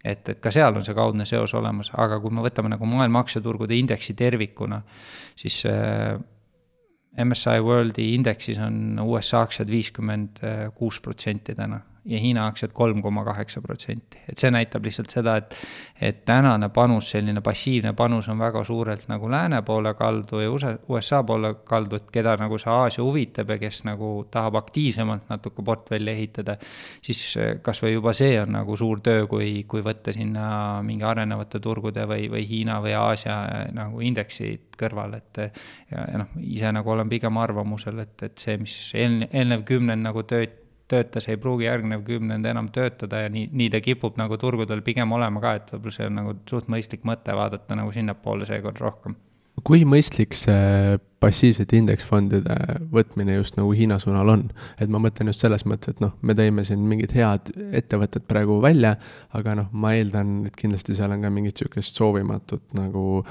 [0.06, 3.24] et, et ka seal on see kaudne seos olemas, aga kui me võtame nagu maailma
[3.24, 4.80] aktsiaturgude indeksi tervikuna,
[5.36, 6.16] siis äh,
[7.20, 10.40] MSI Worldi indeksis on USA aktsiad viiskümmend
[10.76, 14.18] kuus protsenti täna ja Hiina aktsiad kolm koma kaheksa protsenti.
[14.28, 15.54] et see näitab lihtsalt seda, et,
[16.00, 20.76] et tänane panus, selline passiivne panus on väga suurelt nagu lääne poole kaldu ja USA,
[20.88, 25.64] USA poole kaldu, et keda nagu see Aasia huvitab ja kes nagu tahab aktiivsemalt natuke
[25.66, 26.56] portfelli ehitada,
[27.02, 27.22] siis
[27.62, 32.06] kas või juba see on nagu suur töö, kui, kui võtta sinna mingi arenevate turgude
[32.06, 33.40] või, või Hiina või Aasia
[33.74, 35.42] nagu indeksid kõrvale, et
[35.90, 40.06] ja, ja noh, ise nagu olen pigem arvamusel, et, et see, mis eelnev, eelnev kümnend
[40.06, 44.38] nagu tööd töötas, ei pruugi järgnev kümnend enam töötada ja nii, nii ta kipub nagu
[44.40, 48.46] turgudel pigem olema ka, et võib-olla see on nagu suht mõistlik mõte vaadata nagu sinnapoole
[48.48, 49.16] seekord rohkem.
[49.66, 52.56] kui mõistlik see passiivsete indeksfondide
[52.92, 54.44] võtmine just nagu Hiina suunal on?
[54.78, 58.60] et ma mõtlen just selles mõttes, et noh, me tõime siin mingid head ettevõtted praegu
[58.62, 58.96] välja,
[59.34, 63.24] aga noh, ma eeldan, et kindlasti seal on ka mingit sihukest soovimatut nagu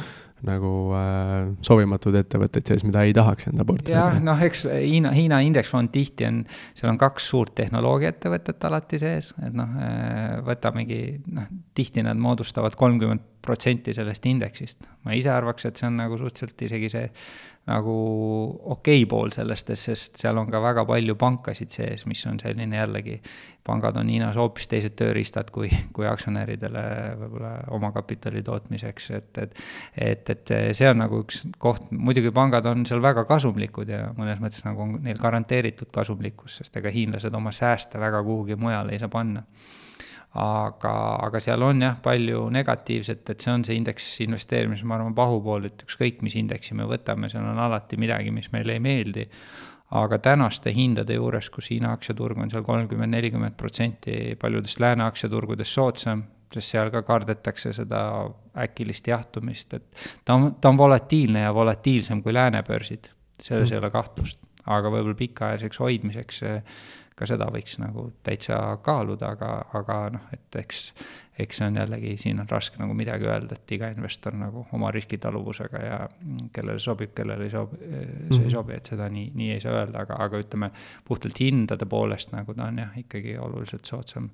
[0.47, 3.97] nagu äh, sobimatud ettevõtteid sees, mida ei tahaks enda portfelli.
[3.97, 6.41] jah, noh, eks Hiina, Hiina indeksfond tihti on,
[6.77, 11.01] seal on kaks suurt tehnoloogiaettevõtet alati sees, et noh, äh, võtamegi,
[11.35, 14.87] noh, tihti nad moodustavad kolmkümmend protsenti sellest indeksist.
[15.05, 17.09] ma ise arvaks, et see on nagu suhteliselt isegi see
[17.65, 17.93] nagu
[18.75, 22.77] okei okay pool sellest, sest seal on ka väga palju pankasid sees, mis on selline
[22.77, 23.15] jällegi,
[23.65, 26.83] pangad on Hiinas hoopis teised tööriistad kui, kui aktsionäridele
[27.21, 29.63] võib-olla omakapitali tootmiseks, et, et
[29.95, 34.41] et, et see on nagu üks koht, muidugi pangad on seal väga kasumlikud ja mõnes
[34.43, 39.01] mõttes nagu on neil garanteeritud kasumlikkus, sest ega hiinlased oma sääste väga kuhugi mujale ei
[39.01, 39.41] saa panna
[40.35, 45.15] aga, aga seal on jah, palju negatiivset, et see on see indeks investeerimise, ma arvan,
[45.15, 49.29] pahupool, et ükskõik, mis indeksi me võtame, seal on alati midagi, mis meile ei meeldi.
[49.95, 55.71] aga tänaste hindade juures, kus Hiina aktsiaturg on seal kolmkümmend, nelikümmend protsenti paljudest lääne aktsiaturgudest
[55.71, 58.01] soodsam, sest seal ka kardetakse seda
[58.59, 63.07] äkilist jahtumist, et ta on, ta on volatiilne ja volatiilsem kui lääne börsid,
[63.39, 63.73] selles mm.
[63.73, 64.41] ei ole kahtlust.
[64.65, 66.43] aga võib-olla pikaajaliseks hoidmiseks
[67.15, 70.81] ka seda võiks nagu täitsa kaaluda, aga, aga noh, et eks,
[71.39, 74.91] eks see on jällegi, siin on raske nagu midagi öelda, et iga investor nagu oma
[74.95, 75.99] riskitaluvusega ja
[76.55, 78.51] kellele sobib, kellele ei sobi, see ei mhm.
[78.57, 80.71] sobi, et seda nii, nii ei saa öelda, aga, aga ütleme,
[81.07, 84.27] puhtalt hindade poolest nagu ta on jah, ikkagi oluliselt soodsam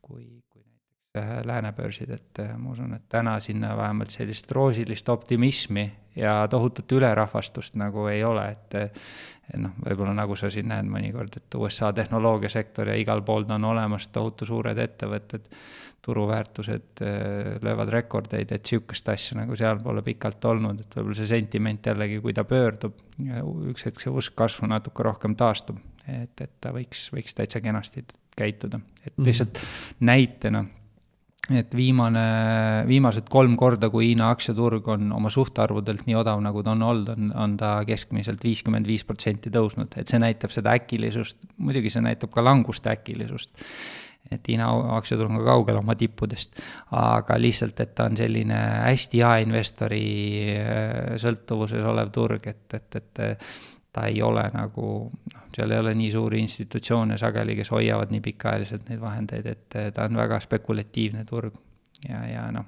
[0.00, 0.64] kui, kui
[1.12, 5.90] näiteks äh, lääne börsid, et äh, ma usun, et täna sinna vähemalt sellist roosilist optimismi
[6.16, 8.74] ja tohutut ülerahvastust nagu ei ole, et
[9.52, 13.70] et noh, võib-olla nagu sa siin näed mõnikord, et USA tehnoloogiasektor ja igal pool on
[13.72, 15.48] olemas tohutu suured ettevõtted,
[16.02, 21.30] turuväärtused äh, löövad rekordeid, et sihukest asja nagu seal pole pikalt olnud, et võib-olla see
[21.30, 22.96] sentiment jällegi, kui ta pöördub,
[23.70, 25.78] üks hetk see usk kasvu natuke rohkem taastub,
[26.08, 28.02] et, et ta võiks, võiks täitsa kenasti
[28.36, 30.64] käituda, et lihtsalt mm näitena
[31.50, 32.22] et viimane,
[32.86, 37.10] viimased kolm korda, kui Hiina aktsiaturg on oma suhtarvudelt nii odav, nagu ta on olnud,
[37.16, 42.04] on, on ta keskmiselt viiskümmend viis protsenti tõusnud, et see näitab seda äkilisust, muidugi see
[42.04, 43.66] näitab ka languste äkilisust.
[44.30, 46.62] et Hiina aktsiaturg on kaugel oma tippudest,
[46.94, 50.06] aga lihtsalt, et ta on selline hästi jaeinvestori
[50.54, 53.24] äh, sõltuvuses olev turg, et, et, et
[53.92, 54.86] ta ei ole nagu,
[55.34, 59.78] noh, seal ei ole nii suuri institutsioone sageli, kes hoiavad nii pikaajaliselt neid vahendeid, et
[59.94, 61.58] ta on väga spekulatiivne turg.
[62.08, 62.66] ja, ja noh,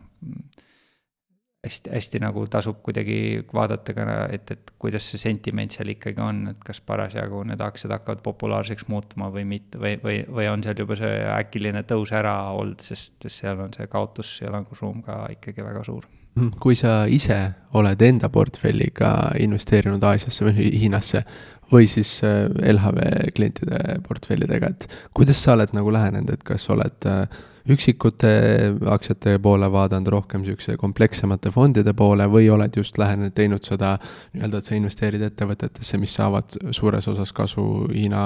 [1.64, 4.04] hästi, hästi nagu tasub kuidagi vaadata ka,
[4.36, 8.88] et, et kuidas see sentiment seal ikkagi on, et kas parasjagu need aktsiad hakkavad populaarseks
[8.92, 13.28] muutuma või mitte, või, või, või on seal juba see äkiline tõus ära olnud, sest
[13.32, 16.08] seal on see kaotus ja langusruum ka ikkagi väga suur.
[16.60, 17.38] Kui sa ise
[17.78, 19.10] oled enda portfelliga
[19.42, 21.24] investeerinud Aasiasse või Hiinasse
[21.72, 27.08] või siis äh, LHV klientide portfellidega, et kuidas sa oled nagu lähenenud, et kas oled
[27.08, 27.24] äh,
[27.70, 28.30] üksikute
[28.92, 33.94] aktsiate poole vaadanud rohkem niisuguse komplekssemate fondide poole või oled just lähenenud, teinud seda
[34.34, 38.24] nii-öelda, et sa investeerid ettevõtetesse, mis saavad suures osas kasu Hiina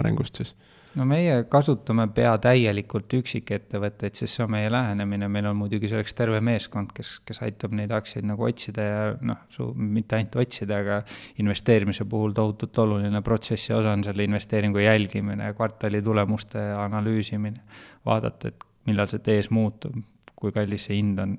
[0.00, 0.54] arengust siis?
[0.98, 6.16] No meie kasutame pea täielikult üksikettevõtteid, sest see on meie lähenemine, meil on muidugi selleks
[6.16, 10.80] terve meeskond, kes, kes aitab neid aktsiaid nagu otsida ja noh, su-, mitte ainult otsida,
[10.84, 11.00] aga
[11.42, 17.64] investeerimise puhul tohutult oluline protsessi osa on selle investeeringu jälgimine, kvartali tulemuste analüüsimine,
[18.06, 19.96] vaadata, et millal see tees muutub,
[20.34, 21.38] kui kallis see hind on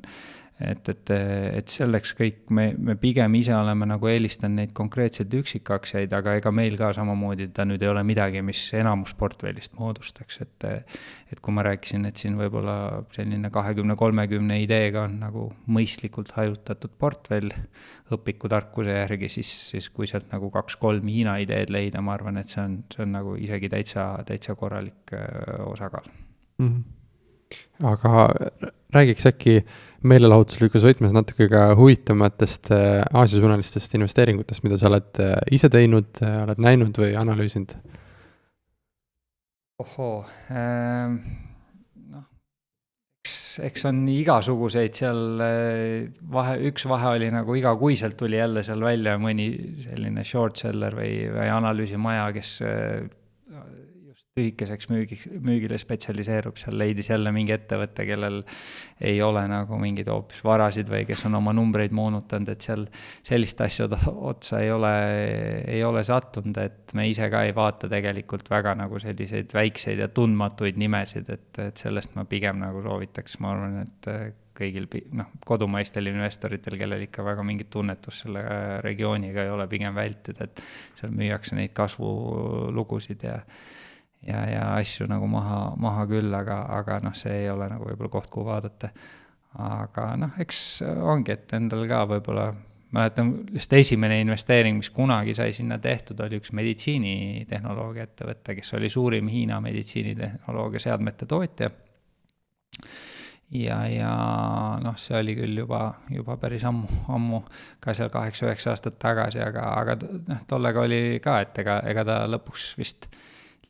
[0.59, 1.11] et, et,
[1.59, 6.53] et selleks kõik me, me pigem ise oleme nagu eelistanud neid konkreetseid üksikaktsiaid, aga ega
[6.55, 10.67] meil ka samamoodi ta nüüd ei ole midagi, mis enamus portfellist moodustaks, et
[11.33, 16.95] et kui ma rääkisin, et siin võib-olla selline kahekümne, kolmekümne ideega on nagu mõistlikult hajutatud
[17.01, 17.51] portfell
[18.15, 22.63] õpikutarkuse järgi, siis, siis kui sealt nagu kaks-kolm Hiina ideed leida, ma arvan, et see
[22.63, 25.11] on, see on nagu isegi täitsa, täitsa korralik
[25.67, 26.67] osakaal mm.
[26.67, 26.93] -hmm
[27.83, 28.29] aga
[28.95, 29.59] räägiks äkki
[30.05, 36.43] meelelahutuslikus võtmes natuke ka huvitavatest äh, Aasia-suunalistest investeeringutest, mida sa oled äh, ise teinud, äh,
[36.45, 37.75] oled näinud või analüüsinud?
[39.83, 40.21] ohoo
[40.55, 41.17] ähm,,
[42.13, 42.23] noh,
[43.25, 43.33] eks,
[43.67, 45.41] eks on igasuguseid seal
[46.31, 49.49] vahe, üks vahe oli nagu igakuiselt tuli jälle seal välja mõni
[49.83, 52.53] selline short seller või, või analüüsimaja, kes
[54.36, 58.41] lühikeseks müügiks, müügile spetsialiseerub, seal leidis jälle mingi ettevõte, kellel
[58.99, 62.83] ei ole nagu mingeid hoopis varasid või kes on oma numbreid moonutanud, et seal
[63.23, 64.91] sellist asja otsa ei ole,
[65.71, 70.09] ei ole sattunud, et me ise ka ei vaata tegelikult väga nagu selliseid väikseid ja
[70.11, 74.11] tundmatuid nimesid, et, et sellest ma pigem nagu soovitaks, ma arvan, et
[74.59, 78.43] kõigil noh, kodumaistel investoritel, kellel ikka väga mingit tunnetust selle
[78.83, 80.61] regiooniga ei ole, pigem vältida, et
[80.99, 83.39] seal müüakse neid kasvulugusid ja
[84.28, 88.13] ja, ja asju nagu maha, maha küll, aga, aga noh, see ei ole nagu võib-olla
[88.13, 88.91] koht, kuhu vaadata.
[89.65, 92.49] aga noh, eks ongi, et endal ka võib-olla
[92.95, 98.89] mäletan, lihtsalt esimene investeering, mis kunagi sai sinna tehtud, oli üks meditsiinitehnoloogia ettevõte, kes oli
[98.91, 101.69] suurim Hiina meditsiinitehnoloogia seadmete tootja.
[103.51, 104.13] ja, ja
[104.84, 107.43] noh, see oli küll juba, juba päris ammu, ammu
[107.84, 112.19] ka seal kaheksa-üheksa aastat tagasi, aga, aga noh, tollega oli ka, et ega, ega ta
[112.32, 113.09] lõpuks vist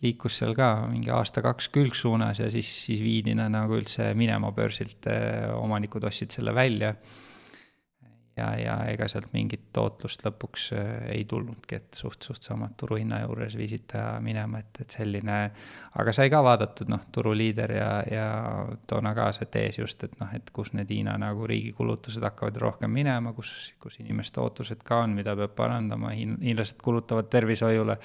[0.06, 5.10] liikus seal ka mingi aasta-kaks külgsuunas ja siis, siis viidi nad nagu üldse minema börsilt,
[5.58, 6.96] omanikud ostsid selle välja.
[8.36, 13.22] Ja, ja ega sealt mingit tootlust lõpuks äh, ei tulnudki, et suht, suht sama turuhinna
[13.22, 15.38] juures viisid ta minema, et, et selline,
[16.02, 18.26] aga sai ka vaadatud, noh, turuliider ja, ja
[18.92, 22.60] toona ka see tees just, et noh, et kus need Hiina nagu riigi kulutused hakkavad
[22.60, 27.96] rohkem minema, kus, kus inimeste ootused ka on, mida peab parandama, hiin-, hiinlased kulutavad tervishoiule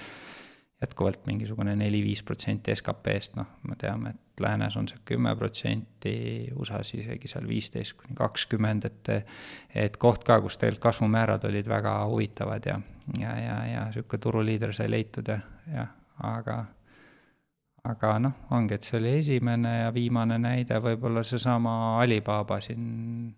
[0.81, 6.15] jätkuvalt mingisugune neli-viis protsenti SKP-st, noh, me teame, et läänes on see kümme protsenti,
[6.57, 9.13] USA-s isegi seal viisteist kuni kakskümmend, et
[9.75, 12.81] et koht ka, kus tegelikult kasvumäärad olid väga huvitavad ja,
[13.19, 15.41] ja, ja, ja niisugune turuliider sai leitud ja,
[15.75, 15.93] jah,
[16.25, 16.63] aga
[17.85, 23.35] aga noh, ongi, et see oli esimene ja viimane näide, võib-olla seesama Alibaba siin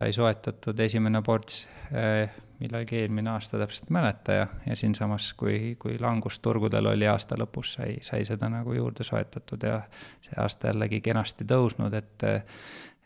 [0.00, 2.30] sai soetatud esimene ports eh,
[2.60, 7.36] millalgi eelmine aasta, täpselt ei mäleta ja, ja siinsamas, kui, kui langus turgudel oli aasta
[7.40, 9.80] lõpus, sai, sai seda nagu juurde soetatud ja
[10.24, 12.26] see aasta jällegi kenasti tõusnud, et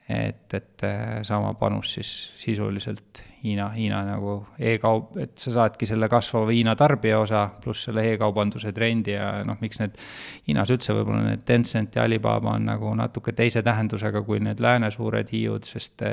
[0.08, 0.84] et, et
[1.24, 7.18] sama panus siis sisuliselt Hiina, Hiina nagu e-kaup, et sa saadki selle kasvava Hiina tarbija
[7.20, 9.98] osa, pluss selle e-kaubanduse trendi ja noh, miks need
[10.46, 14.88] Hiinas üldse võib-olla need Tencent ja Alibaba on nagu natuke teise tähendusega kui need lääne
[14.94, 16.06] suured hiiud, sest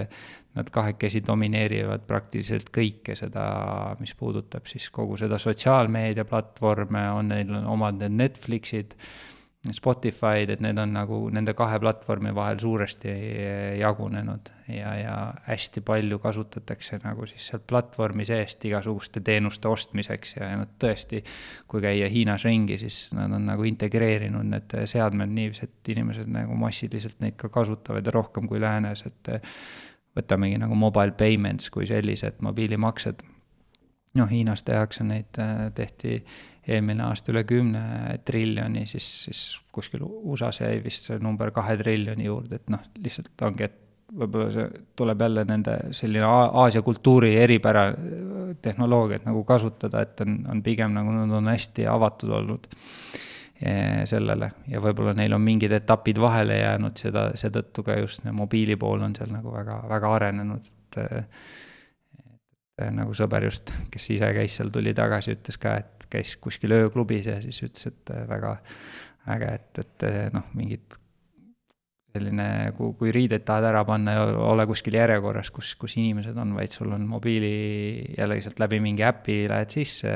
[0.60, 3.46] nad kahekesi domineerivad praktiliselt kõike seda,
[4.04, 8.98] mis puudutab siis kogu seda sotsiaalmeedia platvorme, on neil omad need Netflixid,
[9.70, 13.12] Spotify'd, et need on nagu nende kahe platvormi vahel suuresti
[13.78, 20.50] jagunenud ja, ja hästi palju kasutatakse nagu siis sealt platvormi seest igasuguste teenuste ostmiseks ja,
[20.50, 21.22] ja nad tõesti,
[21.70, 26.58] kui käia Hiinas ringi, siis nad on nagu integreerinud need seadmed niiviisi, et inimesed nagu
[26.58, 29.36] massiliselt neid ka kasutavad ja rohkem kui läänes, et
[30.18, 33.22] võtamegi nagu mobile payments kui sellised mobiilimaksed.
[34.20, 36.20] Noh, Hiinas tehakse neid, äh, tehti
[36.68, 39.44] eelmine aasta üle kümne triljoni, siis, siis
[39.74, 43.80] kuskil USA-s jäi vist see number kahe triljoni juurde, et noh, lihtsalt ongi, et
[44.12, 50.42] võib-olla see tuleb jälle nende selline Aasia kultuuri eripära äh, tehnoloogiat nagu kasutada, et on,
[50.52, 52.72] on pigem nagu nad on hästi avatud olnud
[53.62, 54.48] Eh, sellele.
[54.74, 59.14] Ja võib-olla neil on mingid etapid vahele jäänud, seda, seetõttu ka just mobiili pool on
[59.14, 60.98] seal nagu väga, väga arenenud, et
[62.96, 67.30] nagu sõber just, kes ise käis seal, tuli tagasi, ütles ka, et käis kuskil ööklubis
[67.30, 68.56] ja siis ütles, et väga
[69.36, 71.01] äge, et, et noh, mingid
[72.12, 72.46] selline,
[72.76, 74.14] kui, kui riideid tahad ära panna
[74.50, 77.52] ole kuskil järjekorras, kus, kus inimesed on, vaid sul on mobiili
[78.18, 80.12] jällegi sealt läbi mingi äpi lähed sisse,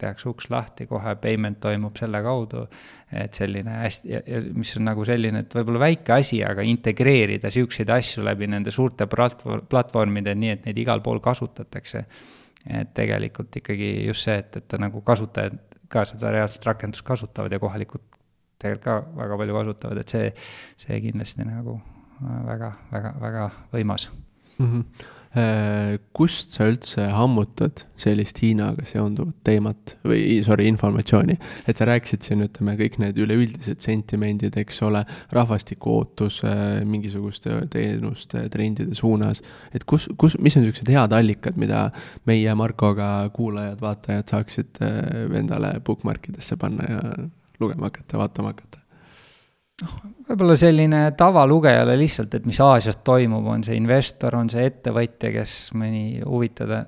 [0.00, 2.66] tehakse uks lahti, kohe payment toimub selle kaudu.
[3.08, 4.18] et selline hästi,
[4.58, 9.06] mis on nagu selline, et võib-olla väike asi, aga integreerida siukseid asju läbi nende suurte
[9.08, 12.04] platvormide, nii et neid igal pool kasutatakse.
[12.68, 15.56] et tegelikult ikkagi just see, et, et nagu kasutajad
[15.88, 18.07] ka seda reaalset rakendust kasutavad ja kohalikud
[18.58, 20.32] tegelikult ka väga palju kasutavad, et see,
[20.86, 24.10] see kindlasti nagu äh, väga, väga, väga võimas
[24.58, 24.66] mm.
[24.66, 25.06] -hmm.
[26.16, 31.36] Kust sa üldse ammutad sellist Hiinaga seonduvat teemat või sorry, informatsiooni,
[31.68, 35.04] et sa rääkisid siin, ütleme, kõik need üleüldised sentimendid, eks ole,
[35.36, 39.42] rahvastiku ootus äh, mingisuguste teenuste trendide suunas.
[39.74, 41.90] et kus, kus, mis on niisugused head allikad, mida
[42.24, 44.80] meie Markoga kuulajad-vaatajad saaksid
[45.42, 47.02] endale bookmark idesse panna ja
[47.60, 48.84] lugema hakata, vaatama hakata?
[49.78, 55.30] noh, võib-olla selline tavalugejale lihtsalt, et mis Aasias toimub, on see investor, on see ettevõtja,
[55.34, 56.80] kes mõni huvitada,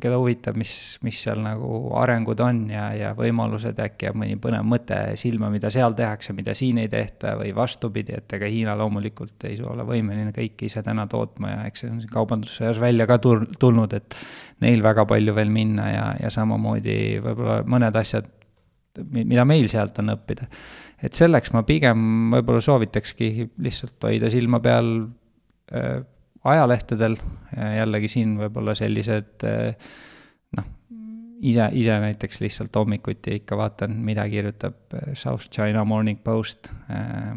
[0.00, 0.72] keda huvitab, mis,
[1.04, 5.70] mis seal nagu arengud on ja, ja võimalused, äkki jääb mõni põnev mõte silma, mida
[5.74, 10.32] seal tehakse, mida siin ei tehta või vastupidi, et ega Hiina loomulikult ei ole võimeline
[10.36, 14.18] kõike ise täna tootma ja eks see on kaubandussõjas välja ka tulnud, et
[14.64, 18.37] neil väga palju veel minna ja, ja samamoodi võib-olla mõned asjad
[19.12, 20.48] mida meil sealt on õppida.
[21.02, 24.92] et selleks ma pigem võib-olla soovitakski lihtsalt hoida silma peal
[25.72, 26.00] äh,
[26.48, 27.16] ajalehtedel,
[27.76, 29.90] jällegi siin võib-olla sellised äh,
[30.56, 30.66] noh,
[31.42, 37.32] ise, ise näiteks lihtsalt hommikuti ikka vaatan, mida kirjutab äh, South China Morning Post äh,,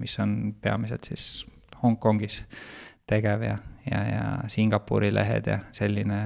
[0.00, 1.46] mis on peamiselt siis
[1.82, 2.42] Hongkongis
[3.08, 3.56] tegev ja,
[3.88, 6.18] ja, ja Singapuri lehed ja selline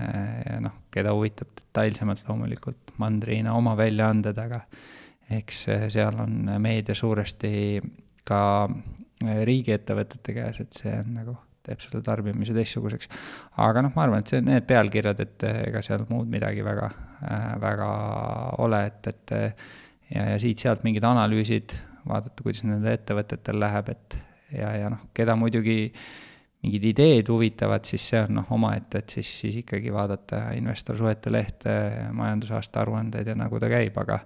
[0.61, 4.61] noh, keda huvitab detailsemalt loomulikult mandriina oma väljaanded, aga
[5.35, 7.81] eks seal on meedia suuresti
[8.29, 8.43] ka
[9.25, 13.09] riigiettevõtete käes, et see on nagu teeb selle tarbimise teistsuguseks.
[13.65, 17.49] aga noh, ma arvan, et see, need pealkirjad, et ega seal muud midagi väga äh,,
[17.63, 17.89] väga
[18.65, 19.35] ole, et, et
[20.13, 24.19] ja, ja siit-sealt mingid analüüsid, vaadata, kuidas nendel ettevõtetel läheb, et
[24.53, 25.79] ja, ja noh, keda muidugi
[26.65, 31.77] mingid ideed huvitavad, siis see on noh, omaette, et siis, siis ikkagi vaadata investorsuhete lehte,
[32.17, 34.21] majandusaasta aruandeid ja nagu ta käib, aga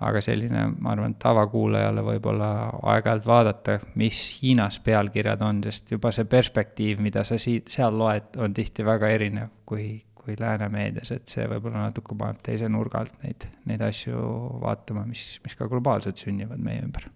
[0.00, 2.50] aga selline, ma arvan, tavakuulajale võib-olla
[2.94, 8.32] aeg-ajalt vaadata, mis Hiinas pealkirjad on, sest juba see perspektiiv, mida sa siit, seal loed,
[8.40, 13.04] on tihti väga erinev kui, kui lääne meedias, et see võib-olla natuke paneb teise nurga
[13.04, 14.24] alt neid, neid asju
[14.64, 17.10] vaatama, mis, mis ka globaalselt sünnivad meie ümber.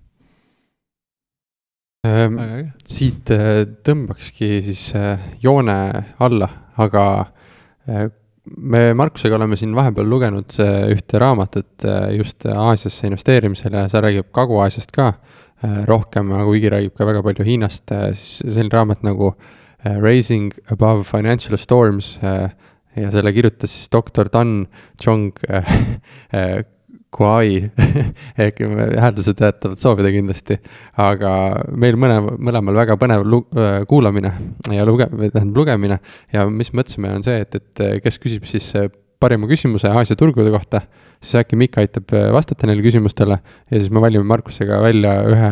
[2.05, 5.77] Siit äh, tõmbakski siis äh, joone
[6.23, 6.49] alla,
[6.81, 7.05] aga
[7.89, 8.11] äh,
[8.61, 10.53] me Markusega oleme siin vahepeal lugenud
[10.93, 15.15] ühte raamatut just Aasiasse investeerimisele, seal räägib Kagu-Aasiast ka
[15.89, 19.31] rohkem, aga kuigi räägib ka väga palju Hiinast, siis selline raamat nagu
[19.81, 24.67] Raising above financial storms ja selle kirjutas siis doktor Dan
[25.01, 25.33] Chong
[27.15, 27.71] Kuai
[28.45, 28.59] ehk
[28.99, 30.59] hääldused jätavad soovida kindlasti.
[30.99, 31.31] aga
[31.71, 33.47] meil mõne, mõlemal väga põnev lu-,
[33.91, 34.33] kuulamine
[34.75, 36.01] ja luge-, tähendab lugemine.
[36.33, 38.73] ja mis mõtlesime, on see, et, et kes küsib siis
[39.23, 40.83] parima küsimuse Aasia turgude kohta,
[41.23, 43.39] siis äkki Mikk aitab vastata neile küsimustele.
[43.71, 45.51] ja siis me valime Markusega välja ühe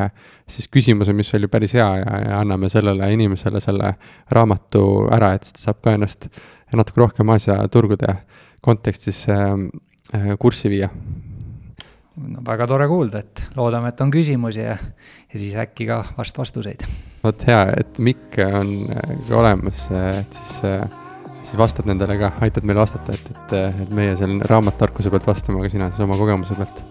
[0.50, 3.94] siis küsimuse, mis oli päris hea ja, ja anname sellele inimesele selle
[4.30, 4.84] raamatu
[5.14, 6.28] ära, et siis ta saab ka ennast
[6.74, 8.16] natuke rohkem Aasia turgude
[8.64, 10.90] kontekstis äh, kurssi viia
[12.16, 16.38] no väga tore kuulda, et loodame, et on küsimusi ja, ja siis äkki ka vast
[16.38, 16.84] vastuseid.
[17.22, 18.72] vot hea, et Mikk on
[19.28, 20.58] ka olemas, et siis,
[21.42, 25.62] siis vastad nendele ka, aitad meil vastata, et, et, et meie seal raamatutarkuse pealt vastame,
[25.62, 26.82] aga sina siis oma kogemuse pealt.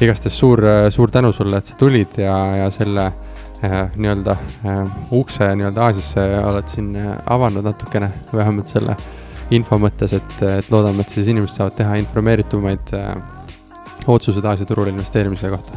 [0.00, 0.62] igastahes suur,
[0.94, 6.28] suur tänu sulle, et sa tulid ja, ja selle äh, nii-öelda äh, ukse nii-öelda Aasiasse
[6.44, 6.94] oled siin
[7.26, 8.96] avanud natukene, vähemalt selle
[9.50, 13.18] info mõttes, et, et loodame, et siis inimesed saavad teha informeeritumaid äh,
[14.06, 15.72] otsused Aasia turule investeerimise kohta.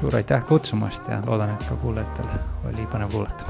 [0.00, 2.24] suur aitäh kutsumast ja loodan, et ka kuulajatel
[2.64, 3.44] oli põnev kuulata